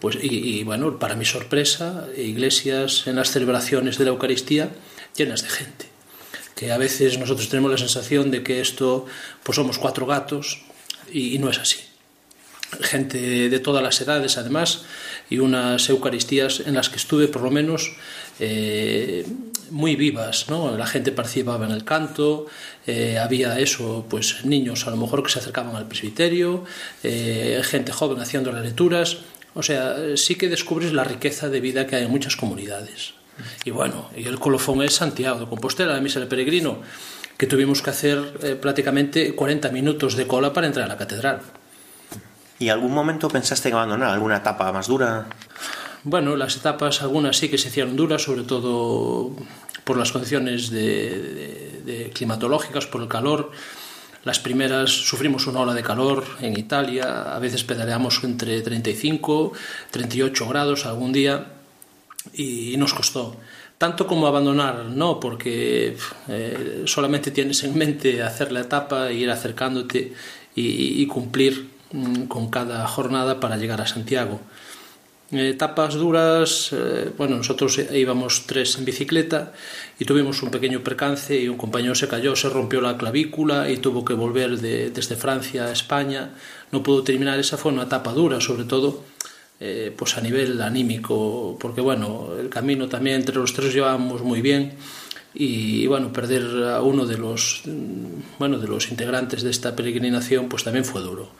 [0.00, 4.68] pues, y, bueno, para mi sorpresa, iglesias en las celebraciones de la Eucaristía
[5.16, 5.86] llenas de gente.
[6.54, 9.06] Que a veces nosotros tenemos la sensación de que esto,
[9.42, 10.62] pues somos cuatro gatos,
[11.10, 11.93] y no es así.
[12.80, 14.84] Gente de todas las edades, además,
[15.30, 17.96] y unas Eucaristías en las que estuve, por lo menos,
[18.40, 19.24] eh,
[19.70, 20.76] muy vivas, ¿no?
[20.76, 22.46] La gente participaba en el canto,
[22.86, 26.64] eh, había eso, pues niños a lo mejor que se acercaban al presbiterio,
[27.02, 29.18] eh, gente joven haciendo las lecturas,
[29.54, 33.14] o sea, sí que descubres la riqueza de vida que hay en muchas comunidades.
[33.64, 36.78] Y bueno, y el colofón es Santiago de Compostela, la misa del peregrino,
[37.36, 41.40] que tuvimos que hacer prácticamente 40 minutos de cola para entrar a la catedral.
[42.58, 45.26] ¿Y algún momento pensaste en abandonar alguna etapa más dura?
[46.04, 49.30] Bueno, las etapas algunas sí que se hicieron duras, sobre todo
[49.84, 50.70] por las condiciones
[52.12, 53.50] climatológicas, por el calor.
[54.24, 59.52] Las primeras sufrimos una ola de calor en Italia, a veces pedaleamos entre 35,
[59.90, 61.52] 38 grados algún día
[62.32, 63.36] y nos costó.
[63.76, 65.96] Tanto como abandonar, no, porque
[66.28, 70.14] eh, solamente tienes en mente hacer la etapa ir acercándote
[70.54, 71.73] y, cumplir
[72.28, 74.40] con cada jornada para llegar a Santiago.
[75.30, 79.52] Etapas duras, eh, bueno, nosotros íbamos tres en bicicleta
[79.98, 83.78] y tuvimos un pequeño percance y un compañero se cayó, se rompió la clavícula y
[83.78, 86.30] tuvo que volver de, desde Francia a España.
[86.72, 89.02] No pudo terminar, esa fue una etapa dura, sobre todo
[89.60, 94.42] eh, pues a nivel anímico, porque bueno, el camino también entre los tres llevábamos muy
[94.42, 94.74] bien
[95.32, 97.62] y, bueno, perder a uno de los,
[98.38, 101.30] bueno, de los integrantes de esta peregrinación pues también fue duro.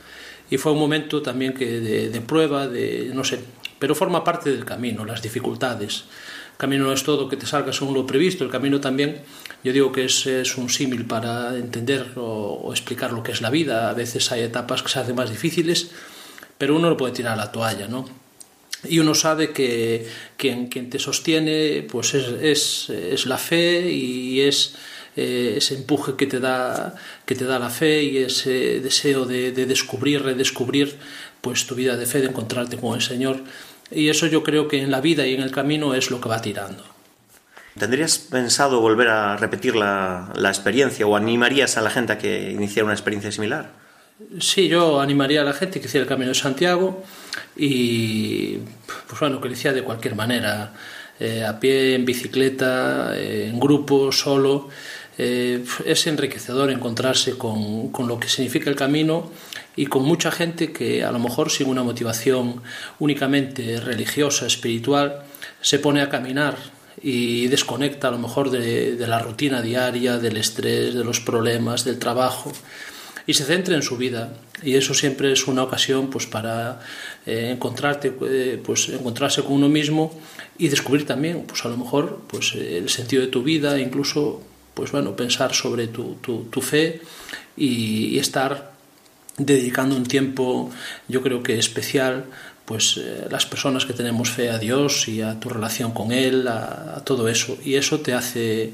[0.50, 3.40] Y fue un momento también que de, de prueba, de, no sé,
[3.78, 6.04] pero forma parte del camino, las dificultades.
[6.52, 9.22] El camino no es todo que te salga según lo previsto, el camino también,
[9.64, 13.40] yo digo que es, es un símil para entender o, o, explicar lo que es
[13.40, 13.90] la vida.
[13.90, 15.90] A veces hay etapas que se hacen más difíciles,
[16.58, 18.08] pero uno no puede tirar la toalla, ¿no?
[18.86, 24.42] Y uno sabe que quien, quien te sostiene pues es, es, es la fe y
[24.42, 24.74] es
[25.16, 29.52] eh, ese empuje que te, da, que te da la fe y ese deseo de,
[29.52, 30.96] de descubrir, redescubrir
[31.40, 33.40] pues tu vida de fe, de encontrarte con el Señor
[33.90, 36.28] y eso yo creo que en la vida y en el camino es lo que
[36.28, 36.82] va tirando.
[37.78, 42.52] ¿Tendrías pensado volver a repetir la, la experiencia o animarías a la gente a que
[42.52, 43.72] iniciara una experiencia similar?
[44.38, 47.02] Sí, yo animaría a la gente que hiciera el Camino de Santiago
[47.56, 48.58] y,
[49.08, 50.72] pues bueno, que lo hiciera de cualquier manera,
[51.18, 54.68] eh, a pie, en bicicleta, eh, en grupo, solo.
[55.16, 59.30] Eh, es enriquecedor encontrarse con, con, lo que significa el camino
[59.76, 62.62] y con mucha gente que a lo mejor sin una motivación
[62.98, 65.22] únicamente religiosa, espiritual,
[65.60, 66.56] se pone a caminar
[67.00, 71.84] y desconecta a lo mejor de, de la rutina diaria, del estrés, de los problemas,
[71.84, 72.52] del trabajo
[73.26, 74.32] y se centra en su vida.
[74.62, 76.80] Y eso siempre es una ocasión pues para
[77.26, 80.18] eh, encontrarte eh, pues encontrarse con uno mismo
[80.58, 84.40] y descubrir también pues a lo mejor pues el sentido de tu vida incluso
[84.74, 87.00] pues bueno pensar sobre tu, tu, tu fe
[87.56, 88.72] y, y, estar
[89.38, 90.70] dedicando un tiempo
[91.08, 92.26] yo creo que especial
[92.64, 96.48] pues eh, las personas que tenemos fe a Dios y a tu relación con él
[96.48, 98.72] a, a todo eso y eso te hace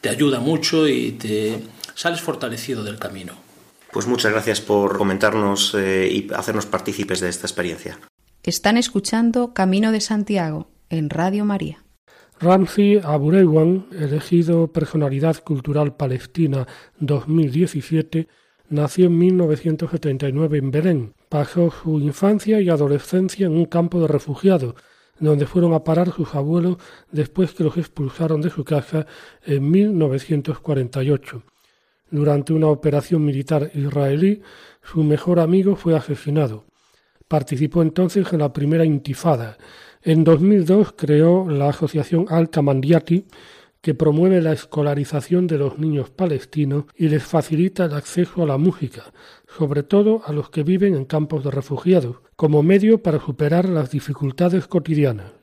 [0.00, 1.60] te ayuda mucho y te
[1.94, 3.50] sales fortalecido del camino
[3.92, 7.98] pues muchas gracias por comentarnos eh, y hacernos partícipes de esta experiencia.
[8.42, 11.82] Están escuchando Camino de Santiago en Radio María.
[12.42, 16.66] Ramzi Aburewan, elegido Personalidad Cultural Palestina
[16.98, 18.28] 2017,
[18.70, 21.14] nació en 1979 en Belén.
[21.28, 24.74] Pasó su infancia y adolescencia en un campo de refugiados,
[25.18, 26.78] donde fueron a parar sus abuelos
[27.12, 29.04] después que los expulsaron de su casa
[29.44, 31.42] en 1948.
[32.10, 34.40] Durante una operación militar israelí,
[34.82, 36.64] su mejor amigo fue asesinado.
[37.28, 39.58] Participó entonces en la primera intifada.
[40.02, 43.26] En 2002 creó la asociación Al-Tamandiati,
[43.82, 48.56] que promueve la escolarización de los niños palestinos y les facilita el acceso a la
[48.56, 49.12] música,
[49.58, 53.90] sobre todo a los que viven en campos de refugiados, como medio para superar las
[53.90, 55.39] dificultades cotidianas.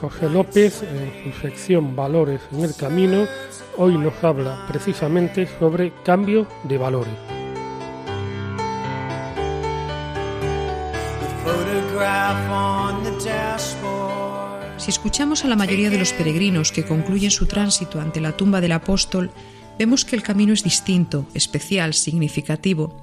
[0.00, 3.26] José López, en su sección Valores en el Camino,
[3.76, 7.12] hoy nos habla precisamente sobre cambio de valores.
[14.78, 18.62] Si escuchamos a la mayoría de los peregrinos que concluyen su tránsito ante la tumba
[18.62, 19.30] del apóstol,
[19.78, 22.96] vemos que el camino es distinto, especial, significativo.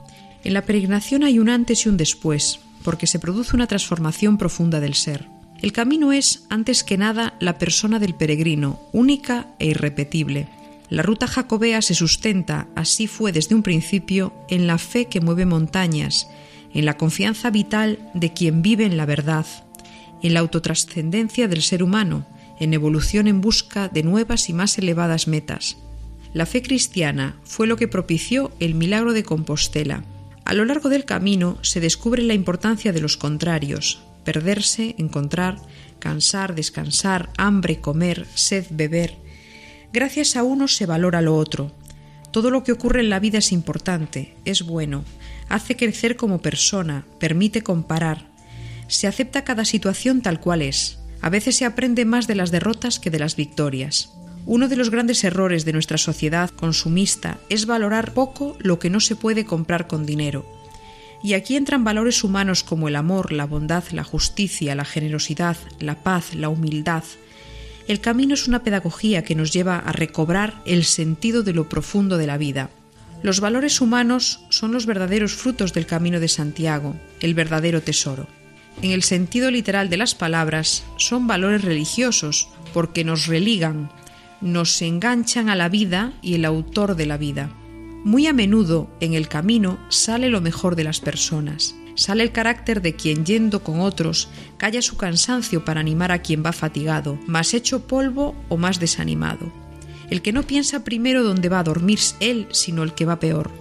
[0.43, 4.79] En la peregrinación hay un antes y un después, porque se produce una transformación profunda
[4.79, 5.36] del ser.
[5.61, 10.47] El camino es, antes que nada, la persona del peregrino, única e irrepetible.
[10.89, 15.45] La ruta jacobea se sustenta, así fue desde un principio, en la fe que mueve
[15.45, 16.29] montañas,
[16.73, 19.45] en la confianza vital de quien vive en la verdad,
[20.21, 22.27] en la autotrascendencia del ser humano,
[22.59, 25.77] en evolución en busca de nuevas y más elevadas metas.
[26.33, 30.03] La fe cristiana fue lo que propició el milagro de Compostela,
[30.47, 35.55] a lo largo del camino se descubre la importancia de los contrarios, perderse, encontrar,
[35.99, 39.15] cansar, descansar, hambre, comer, sed, beber.
[39.93, 41.71] Gracias a uno se valora lo otro.
[42.31, 45.05] Todo lo que ocurre en la vida es importante, es bueno,
[45.47, 48.27] hace crecer como persona, permite comparar.
[48.89, 50.99] Se acepta cada situación tal cual es.
[51.21, 54.11] A veces se aprende más de las derrotas que de las victorias.
[54.45, 58.99] Uno de los grandes errores de nuestra sociedad consumista es valorar poco lo que no
[58.99, 60.56] se puede comprar con dinero.
[61.23, 66.03] Y aquí entran valores humanos como el amor, la bondad, la justicia, la generosidad, la
[66.03, 67.03] paz, la humildad.
[67.87, 72.17] El camino es una pedagogía que nos lleva a recobrar el sentido de lo profundo
[72.17, 72.69] de la vida.
[73.23, 78.27] Los valores humanos son los verdaderos frutos del camino de Santiago, el verdadero tesoro.
[78.81, 83.89] En el sentido literal de las palabras, son valores religiosos, porque nos religan,
[84.39, 87.49] nos enganchan a la vida y el autor de la vida.
[88.03, 92.81] Muy a menudo en el camino sale lo mejor de las personas, sale el carácter
[92.81, 97.53] de quien yendo con otros calla su cansancio para animar a quien va fatigado, más
[97.53, 99.51] hecho polvo o más desanimado.
[100.09, 103.51] El que no piensa primero dónde va a dormir él, sino el que va peor.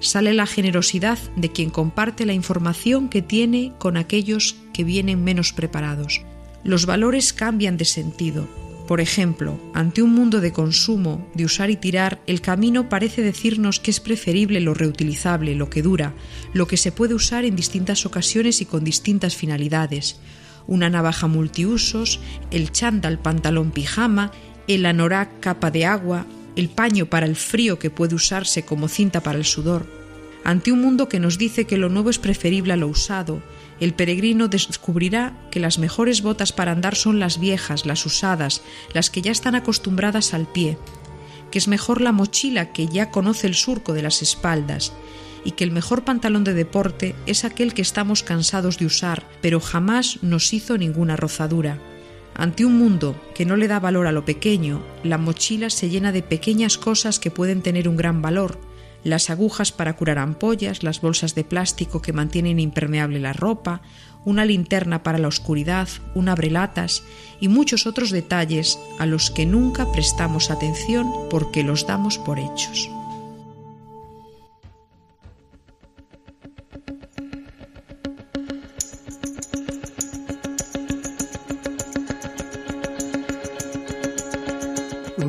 [0.00, 5.52] Sale la generosidad de quien comparte la información que tiene con aquellos que vienen menos
[5.52, 6.22] preparados.
[6.64, 8.46] Los valores cambian de sentido,
[8.90, 13.78] por ejemplo, ante un mundo de consumo, de usar y tirar, el camino parece decirnos
[13.78, 16.12] que es preferible lo reutilizable, lo que dura,
[16.54, 20.16] lo que se puede usar en distintas ocasiones y con distintas finalidades.
[20.66, 22.18] Una navaja multiusos,
[22.50, 24.32] el chándal pantalón pijama,
[24.66, 26.26] el anorak capa de agua,
[26.56, 29.86] el paño para el frío que puede usarse como cinta para el sudor.
[30.42, 33.40] Ante un mundo que nos dice que lo nuevo es preferible a lo usado,
[33.80, 38.62] el peregrino descubrirá que las mejores botas para andar son las viejas, las usadas,
[38.92, 40.78] las que ya están acostumbradas al pie,
[41.50, 44.92] que es mejor la mochila que ya conoce el surco de las espaldas,
[45.44, 49.60] y que el mejor pantalón de deporte es aquel que estamos cansados de usar, pero
[49.60, 51.78] jamás nos hizo ninguna rozadura.
[52.34, 56.12] Ante un mundo que no le da valor a lo pequeño, la mochila se llena
[56.12, 58.58] de pequeñas cosas que pueden tener un gran valor,
[59.04, 63.80] las agujas para curar ampollas, las bolsas de plástico que mantienen impermeable la ropa,
[64.24, 67.02] una linterna para la oscuridad, un abrelatas
[67.40, 72.90] y muchos otros detalles a los que nunca prestamos atención porque los damos por hechos.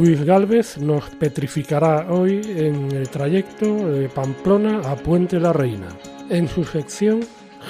[0.02, 5.90] Luis Galvez nos petrificará hoy en el trayecto de Pamplona a Puente la Reina,
[6.28, 7.20] en su sección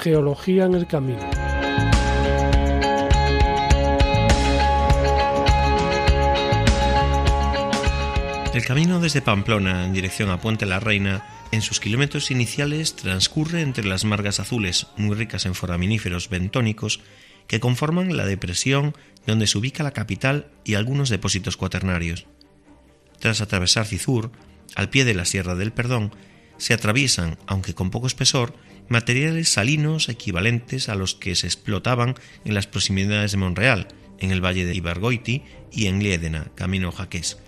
[0.00, 1.28] Geología en el Camino.
[8.54, 13.60] El camino desde Pamplona en dirección a Puente la Reina, en sus kilómetros iniciales transcurre
[13.60, 17.00] entre las margas azules, muy ricas en foraminíferos bentónicos,
[17.46, 18.94] que conforman la depresión
[19.26, 22.26] donde se ubica la capital y algunos depósitos cuaternarios.
[23.18, 24.32] Tras atravesar Cizur,
[24.74, 26.12] al pie de la Sierra del Perdón,
[26.56, 28.54] se atraviesan, aunque con poco espesor,
[28.88, 32.14] materiales salinos equivalentes a los que se explotaban
[32.44, 37.38] en las proximidades de Monreal, en el valle de Ibargoiti y en Liédena, camino jaqués.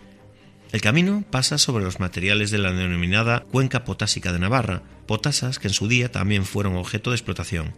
[0.73, 5.69] El camino pasa sobre los materiales de la denominada cuenca potásica de Navarra, potasas que
[5.69, 7.75] en su día también fueron objeto de explotación.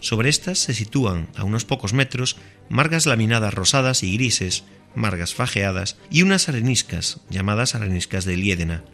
[0.00, 2.36] Sobre estas se sitúan, a unos pocos metros,
[2.68, 4.64] margas laminadas rosadas y grises,
[4.94, 8.84] margas fajeadas y unas areniscas, llamadas areniscas de Liédena,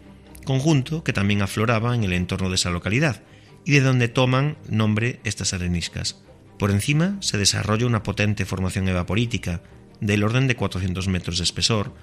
[0.44, 3.22] conjunto que también afloraba en el entorno de esa localidad,
[3.64, 6.20] y de donde toman nombre estas areniscas.
[6.58, 9.62] Por encima se desarrolla una potente formación evaporítica,
[10.00, 11.94] del orden de 400 metros de espesor,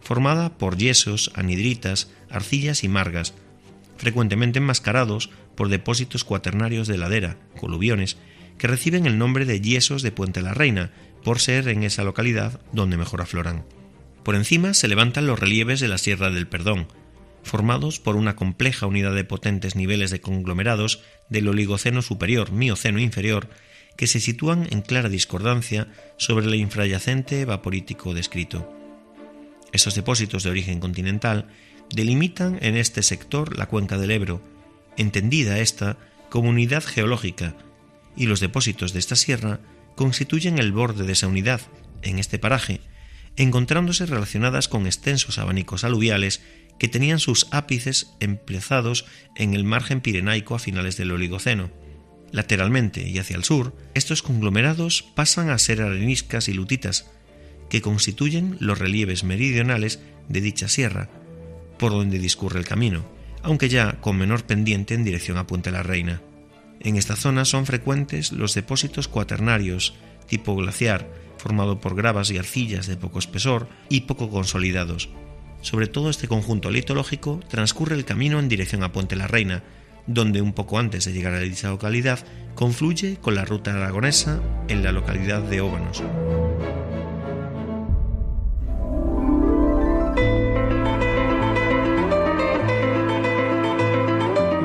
[0.00, 3.34] formada por yesos, anhidritas, arcillas y margas,
[3.96, 8.16] frecuentemente enmascarados por depósitos cuaternarios de ladera, coluviones,
[8.58, 10.92] que reciben el nombre de yesos de Puente la Reina,
[11.24, 13.64] por ser en esa localidad donde mejor afloran.
[14.22, 16.88] Por encima se levantan los relieves de la Sierra del Perdón,
[17.42, 23.48] formados por una compleja unidad de potentes niveles de conglomerados del Oligoceno superior, Mioceno inferior,
[23.96, 25.88] que se sitúan en clara discordancia
[26.18, 28.72] sobre el infrayacente vaporítico descrito.
[29.72, 31.48] Esos depósitos de origen continental
[31.90, 34.40] delimitan en este sector la cuenca del Ebro,
[34.96, 35.96] entendida esta
[36.30, 37.54] como unidad geológica,
[38.16, 39.60] y los depósitos de esta sierra
[39.98, 41.60] constituyen el borde de esa unidad
[42.02, 42.80] en este paraje,
[43.36, 46.40] encontrándose relacionadas con extensos abanicos aluviales
[46.78, 51.72] que tenían sus ápices emplazados en el margen pirenaico a finales del Oligoceno.
[52.30, 57.10] Lateralmente y hacia el sur, estos conglomerados pasan a ser areniscas y lutitas,
[57.68, 61.10] que constituyen los relieves meridionales de dicha sierra,
[61.76, 63.04] por donde discurre el camino,
[63.42, 66.22] aunque ya con menor pendiente en dirección a Puente la Reina.
[66.80, 69.94] En esta zona son frecuentes los depósitos cuaternarios,
[70.26, 71.08] tipo glaciar,
[71.38, 75.08] formado por gravas y arcillas de poco espesor y poco consolidados.
[75.60, 79.64] Sobre todo este conjunto litológico transcurre el camino en dirección a Puente la Reina,
[80.06, 82.20] donde un poco antes de llegar a dicha localidad
[82.54, 86.02] confluye con la ruta aragonesa en la localidad de Óbanos.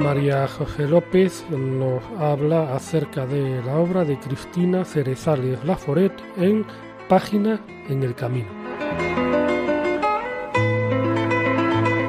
[0.03, 6.65] María José López nos habla acerca de la obra de Cristina Cerezales Laforet en
[7.07, 8.49] Página en el Camino.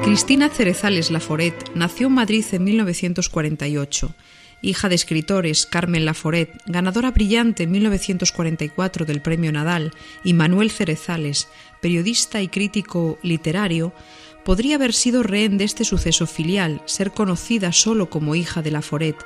[0.03, 4.13] Cristina Cerezales Laforet nació en Madrid en 1948.
[4.61, 11.47] Hija de escritores Carmen Laforet, ganadora brillante en 1944 del Premio Nadal, y Manuel Cerezales,
[11.81, 13.93] periodista y crítico literario,
[14.45, 19.17] podría haber sido rehén de este suceso filial, ser conocida solo como hija de Laforet,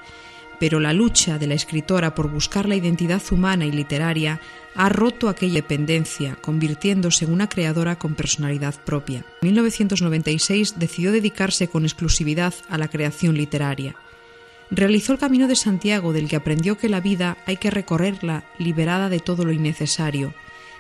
[0.60, 4.42] pero la lucha de la escritora por buscar la identidad humana y literaria
[4.76, 9.26] ha roto aquella dependencia, convirtiéndose en una creadora con personalidad propia.
[9.42, 13.96] En 1996 decidió dedicarse con exclusividad a la creación literaria.
[14.72, 19.10] Realizó el Camino de Santiago del que aprendió que la vida hay que recorrerla liberada
[19.10, 20.34] de todo lo innecesario,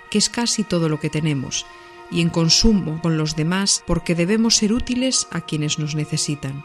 [0.09, 1.65] que es casi todo lo que tenemos,
[2.11, 6.63] y en consumo con los demás porque debemos ser útiles a quienes nos necesitan.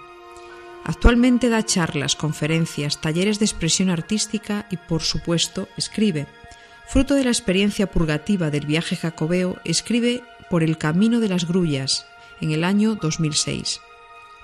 [0.85, 6.27] Actualmente da charlas, conferencias, talleres de expresión artística y, por supuesto, escribe.
[6.87, 12.07] Fruto de la experiencia purgativa del viaje jacobeo, escribe Por el camino de las grullas
[12.41, 13.81] en el año 2006.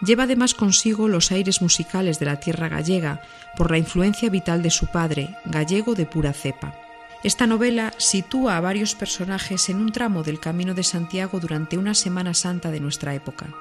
[0.00, 3.20] Lleva además consigo los aires musicales de la tierra gallega
[3.56, 6.74] por la influencia vital de su padre, gallego de pura cepa.
[7.22, 11.92] Esta novela sitúa a varios personajes en un tramo del Camino de Santiago durante una
[11.92, 13.54] Semana Santa de nuestra época.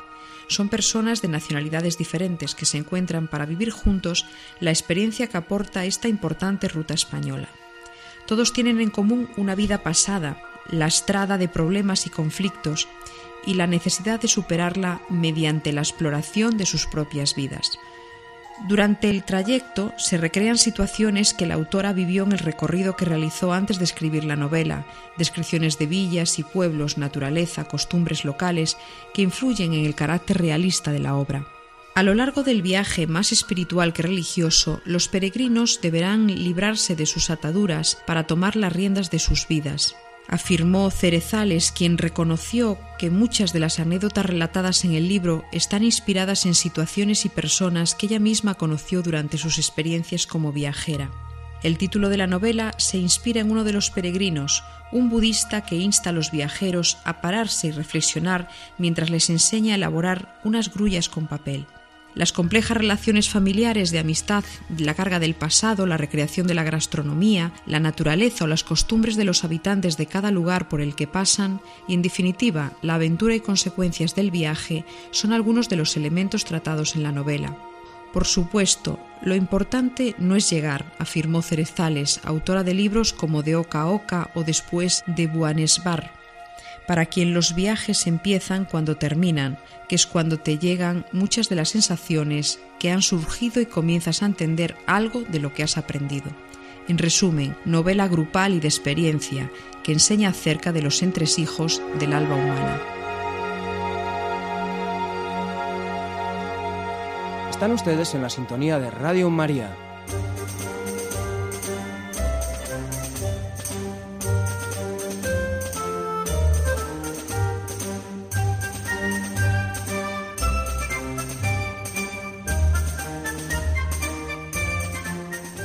[0.47, 4.25] Son personas de nacionalidades diferentes que se encuentran para vivir juntos
[4.61, 7.49] la experiencia que aporta esta importante ruta española.
[8.27, 12.87] Todos tienen en común una vida pasada, lastrada de problemas y conflictos,
[13.45, 17.77] y la necesidad de superarla mediante la exploración de sus propias vidas.
[18.67, 23.53] Durante el trayecto se recrean situaciones que la autora vivió en el recorrido que realizó
[23.53, 24.85] antes de escribir la novela,
[25.17, 28.77] descripciones de villas y pueblos, naturaleza, costumbres locales
[29.13, 31.47] que influyen en el carácter realista de la obra.
[31.95, 37.29] A lo largo del viaje más espiritual que religioso, los peregrinos deberán librarse de sus
[37.29, 39.95] ataduras para tomar las riendas de sus vidas
[40.29, 46.45] afirmó Cerezales, quien reconoció que muchas de las anécdotas relatadas en el libro están inspiradas
[46.45, 51.09] en situaciones y personas que ella misma conoció durante sus experiencias como viajera.
[51.63, 55.75] El título de la novela se inspira en uno de los peregrinos, un budista que
[55.75, 61.09] insta a los viajeros a pararse y reflexionar mientras les enseña a elaborar unas grullas
[61.09, 61.65] con papel.
[62.15, 64.43] Las complejas relaciones familiares de amistad,
[64.77, 69.25] la carga del pasado, la recreación de la gastronomía, la naturaleza o las costumbres de
[69.25, 73.39] los habitantes de cada lugar por el que pasan y, en definitiva, la aventura y
[73.39, 77.55] consecuencias del viaje son algunos de los elementos tratados en la novela.
[78.11, 83.81] Por supuesto, lo importante no es llegar, afirmó Cerezales, autora de libros como De Oca
[83.81, 86.18] a Oca o después de Buanesbar,
[86.89, 91.69] para quien los viajes empiezan cuando terminan, que es cuando te llegan muchas de las
[91.69, 96.31] sensaciones que han surgido y comienzas a entender algo de lo que has aprendido.
[96.87, 99.51] En resumen, novela grupal y de experiencia
[99.83, 102.81] que enseña acerca de los entresijos del alba humana.
[107.51, 109.88] Están ustedes en la sintonía de Radio María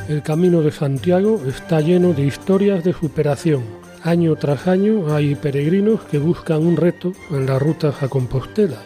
[0.08, 3.62] El camino de Santiago está lleno de historias de superación,
[4.04, 8.82] Año tras año hay peregrinos que buscan un reto en las rutas a Compostela.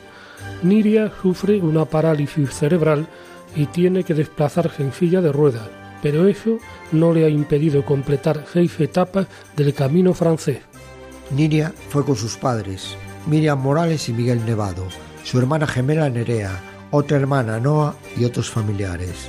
[0.63, 3.09] Niria sufre una parálisis cerebral
[3.57, 5.69] y tiene que desplazarse en silla de ruedas,
[6.05, 6.59] pero eso
[6.93, 10.61] no le ha impedido completar seis etapas del camino francés.
[11.33, 12.95] Niria fue con sus padres,
[13.27, 14.87] Miriam Morales y Miguel Nevado,
[15.25, 16.61] su hermana gemela Nerea,
[16.93, 19.29] otra hermana Noa y otros familiares.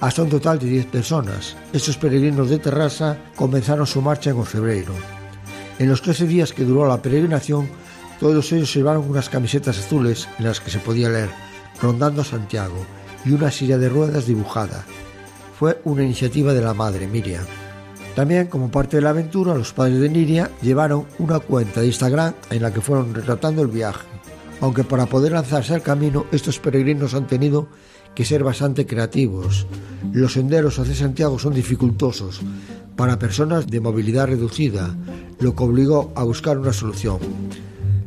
[0.00, 4.94] Hasta un total de 10 personas, estos peregrinos de Terrassa comenzaron su marcha en febrero.
[5.78, 7.68] En los 13 días que duró la peregrinación,
[8.18, 11.28] todos ellos llevaron unas camisetas azules en las que se podía leer
[11.82, 12.84] Rondando Santiago
[13.26, 14.84] y una silla de ruedas dibujada.
[15.58, 17.44] Fue una iniciativa de la madre Miriam.
[18.14, 22.34] También, como parte de la aventura, los padres de Niria llevaron una cuenta de Instagram
[22.50, 24.06] en la que fueron retratando el viaje.
[24.62, 27.68] Aunque para poder lanzarse al camino, estos peregrinos han tenido
[28.14, 29.66] que ser bastante creativos.
[30.12, 32.40] Los senderos hacia Santiago son dificultosos
[32.96, 34.94] para personas de movilidad reducida,
[35.38, 37.18] lo que obligó a buscar una solución.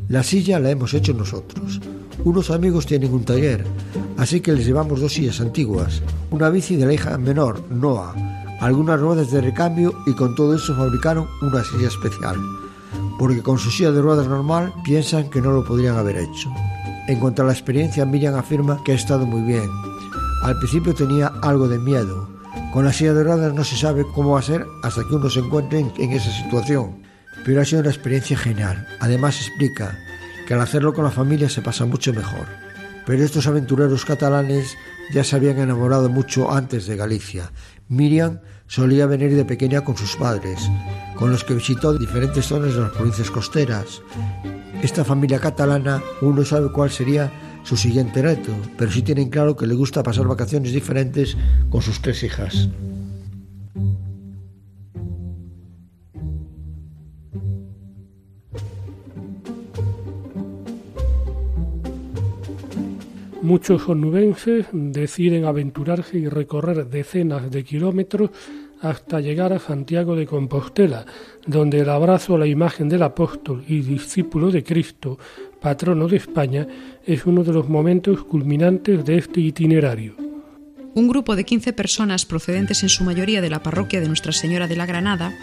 [0.08, 1.82] La silla la hemos hecho nosotros.
[2.24, 3.66] Unos amigos tienen un taller,
[4.18, 8.14] así que les llevamos dos sillas antiguas, una bici de la hija menor, Noah,
[8.62, 12.38] algunas ruedas de recambio y con todo eso fabricaron una silla especial,
[13.20, 16.50] porque con su silla de ruedas normal piensan que no lo podrían haber hecho.
[17.08, 19.70] En cuanto a la experiencia, Miriam afirma que ha estado muy bien.
[20.44, 22.28] Al principio tenía algo de miedo.
[22.74, 25.80] Con la silla de ruedas no se sabe cómo ser hasta que uno se encuentre
[25.80, 27.02] en, esa situación.
[27.46, 28.86] Pero ha sido una experiencia genial.
[29.00, 29.98] Además explica
[30.46, 32.46] que al hacerlo con la familia se pasa mucho mejor.
[33.06, 34.76] Pero estos aventureros catalanes
[35.14, 37.54] ya se habían enamorado mucho antes de Galicia.
[37.88, 40.60] Miriam solía venir de pequeña con sus padres,
[41.16, 44.02] con los que visitó diferentes zonas de las provincias costeras.
[44.82, 47.32] Esta familia catalana, uno sabe cuál sería
[47.64, 51.38] su siguiente reto, pero sí tienen claro que le gusta pasar vacaciones diferentes
[51.70, 52.70] con sus tres hijas.
[63.42, 68.30] Muchos onubenses deciden aventurarse y recorrer decenas de kilómetros
[68.80, 71.06] hasta llegar a Santiago de Compostela,
[71.46, 75.18] donde el abrazo a la imagen del apóstol y discípulo de Cristo,
[75.64, 76.68] patrono de España,
[77.04, 80.16] es uno de los momentos culminantes de este itinerario.
[80.94, 84.68] Un grupo de 15 personas procedentes en su mayoría de la parroquia de Nuestra Señora
[84.68, 85.34] de la Granada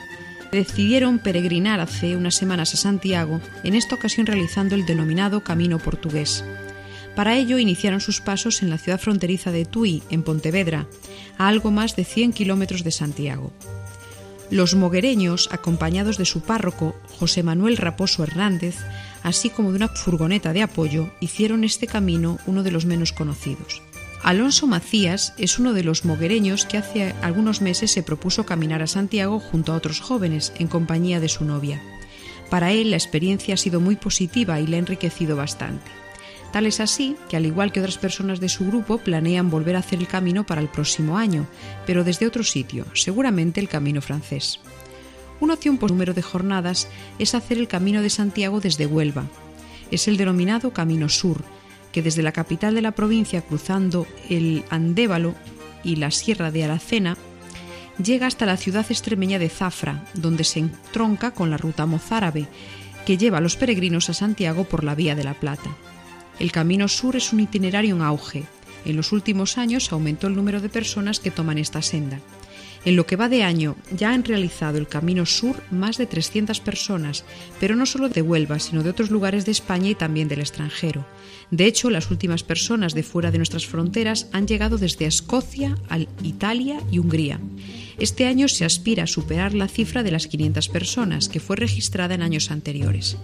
[0.52, 6.44] decidieron peregrinar hace unas semanas a Santiago, en esta ocasión realizando el denominado Camino Portugués
[7.14, 10.86] para ello iniciaron sus pasos en la ciudad fronteriza de Tui, en Pontevedra,
[11.38, 13.52] a algo más de 100 kilómetros de Santiago.
[14.50, 18.76] Los moguereños, acompañados de su párroco, José Manuel Raposo Hernández,
[19.22, 23.82] así como de una furgoneta de apoyo, hicieron este camino uno de los menos conocidos.
[24.22, 28.86] Alonso Macías es uno de los moguereños que hace algunos meses se propuso caminar a
[28.86, 31.80] Santiago junto a otros jóvenes en compañía de su novia.
[32.50, 35.90] Para él la experiencia ha sido muy positiva y le ha enriquecido bastante.
[36.52, 39.78] Tal es así que, al igual que otras personas de su grupo, planean volver a
[39.78, 41.46] hacer el camino para el próximo año,
[41.86, 44.58] pero desde otro sitio, seguramente el camino francés.
[45.40, 46.88] Una opción por número de jornadas
[47.18, 49.24] es hacer el camino de Santiago desde Huelva.
[49.90, 51.42] Es el denominado Camino Sur,
[51.92, 55.34] que desde la capital de la provincia, cruzando el Andévalo
[55.82, 57.16] y la Sierra de Aracena,
[58.02, 62.46] llega hasta la ciudad extremeña de Zafra, donde se entronca con la ruta mozárabe,
[63.06, 65.70] que lleva a los peregrinos a Santiago por la Vía de la Plata.
[66.38, 68.44] El Camino Sur es un itinerario en auge.
[68.84, 72.20] En los últimos años aumentó el número de personas que toman esta senda.
[72.84, 76.60] En lo que va de año ya han realizado el Camino Sur más de 300
[76.60, 77.24] personas,
[77.60, 81.06] pero no solo de Huelva, sino de otros lugares de España y también del extranjero.
[81.50, 85.76] De hecho, las últimas personas de fuera de nuestras fronteras han llegado desde Escocia,
[86.22, 87.38] Italia y Hungría.
[87.98, 92.14] Este año se aspira a superar la cifra de las 500 personas, que fue registrada
[92.14, 93.18] en años anteriores.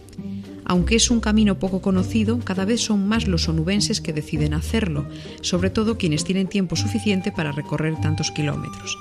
[0.66, 5.08] Aunque es un camino poco conocido, cada vez son más los onubenses que deciden hacerlo,
[5.40, 8.98] sobre todo quienes tienen tiempo suficiente para recorrer tantos kilómetros.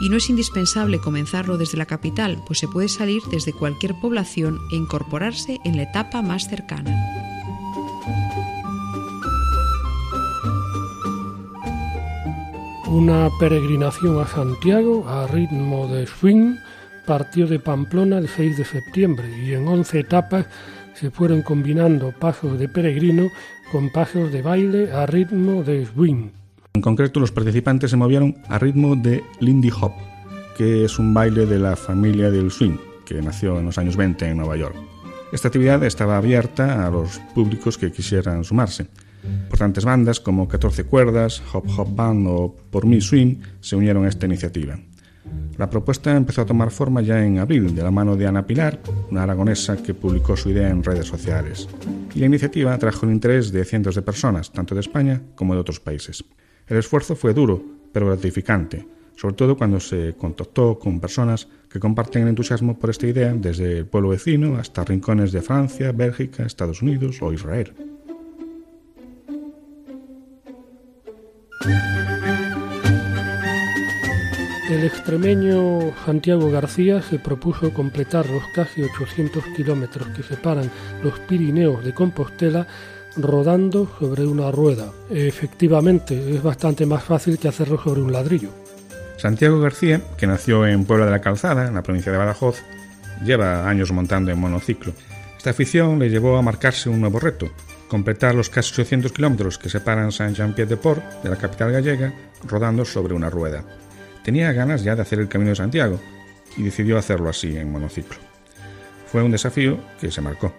[0.00, 4.60] Y no es indispensable comenzarlo desde la capital, pues se puede salir desde cualquier población
[4.70, 6.94] e incorporarse en la etapa más cercana.
[12.94, 16.54] Una peregrinación a Santiago a ritmo de swing
[17.06, 20.46] partió de Pamplona el 6 de septiembre y en 11 etapas
[20.94, 23.30] se fueron combinando pasos de peregrino
[23.72, 26.30] con pasos de baile a ritmo de swing.
[26.76, 29.92] En concreto, los participantes se movieron a ritmo de Lindy Hop,
[30.56, 34.26] que es un baile de la familia del swing, que nació en los años 20
[34.26, 34.74] en Nueva York.
[35.30, 38.88] Esta actividad estaba abierta a los públicos que quisieran sumarse.
[39.22, 44.08] Importantes bandas como 14 Cuerdas, Hop Hop Band o Por Mi Swing se unieron a
[44.08, 44.76] esta iniciativa.
[45.56, 48.80] La propuesta empezó a tomar forma ya en abril, de la mano de Ana Pilar,
[49.12, 51.68] una aragonesa que publicó su idea en redes sociales.
[52.16, 55.60] Y la iniciativa atrajo el interés de cientos de personas, tanto de España como de
[55.60, 56.24] otros países.
[56.66, 57.62] El esfuerzo fue duro,
[57.92, 58.86] pero gratificante,
[59.16, 63.78] sobre todo cuando se contactó con personas que comparten el entusiasmo por esta idea desde
[63.78, 67.74] el pueblo vecino hasta rincones de Francia, Bélgica, Estados Unidos o Israel.
[74.70, 80.70] El extremeño Santiago García se propuso completar los casi 800 kilómetros que separan
[81.02, 82.66] los Pirineos de Compostela
[83.16, 84.90] rodando sobre una rueda.
[85.10, 88.50] Efectivamente, es bastante más fácil que hacerlo sobre un ladrillo.
[89.16, 92.62] Santiago García, que nació en Puebla de la Calzada, en la provincia de Badajoz,
[93.24, 94.92] lleva años montando en monociclo.
[95.36, 97.50] Esta afición le llevó a marcarse un nuevo reto,
[97.88, 102.12] completar los casi 800 kilómetros que separan Saint-Jean-Pied-de-Port de la capital gallega
[102.46, 103.64] rodando sobre una rueda.
[104.24, 106.00] Tenía ganas ya de hacer el Camino de Santiago
[106.56, 108.18] y decidió hacerlo así en monociclo.
[109.06, 110.54] Fue un desafío que se marcó.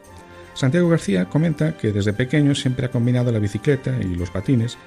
[0.55, 4.77] Santiago García comenta que desde pequeño siempre ha combinado la bicicleta y los patines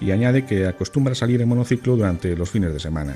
[0.00, 3.14] y añade que acostumbra salir en monociclo durante los fines de semana.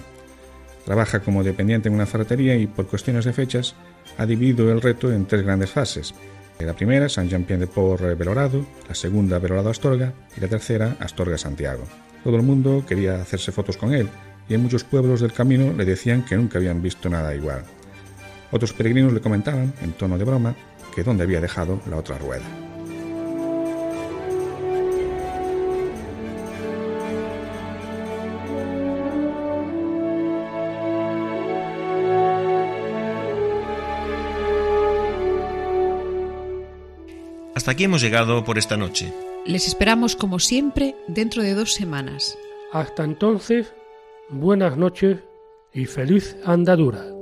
[0.85, 3.75] Trabaja como dependiente en una ferretería y por cuestiones de fechas
[4.19, 6.15] ha dividido el reto en tres grandes fases.
[6.59, 11.39] La primera, San Jean-Pierre de Port Belorado, la segunda, Belorado Astorga y la tercera, Astorga
[11.39, 11.85] Santiago.
[12.23, 14.09] Todo el mundo quería hacerse fotos con él
[14.49, 17.65] y en muchos pueblos del camino le decían que nunca habían visto nada igual.
[18.53, 20.55] Otros peregrinos le comentaban, en tono de broma,
[20.95, 22.45] que dónde había dejado la otra rueda.
[37.55, 39.13] Hasta aquí hemos llegado por esta noche.
[39.47, 42.37] Les esperamos como siempre dentro de dos semanas.
[42.73, 43.73] Hasta entonces,
[44.29, 45.19] buenas noches
[45.73, 47.22] y feliz andadura.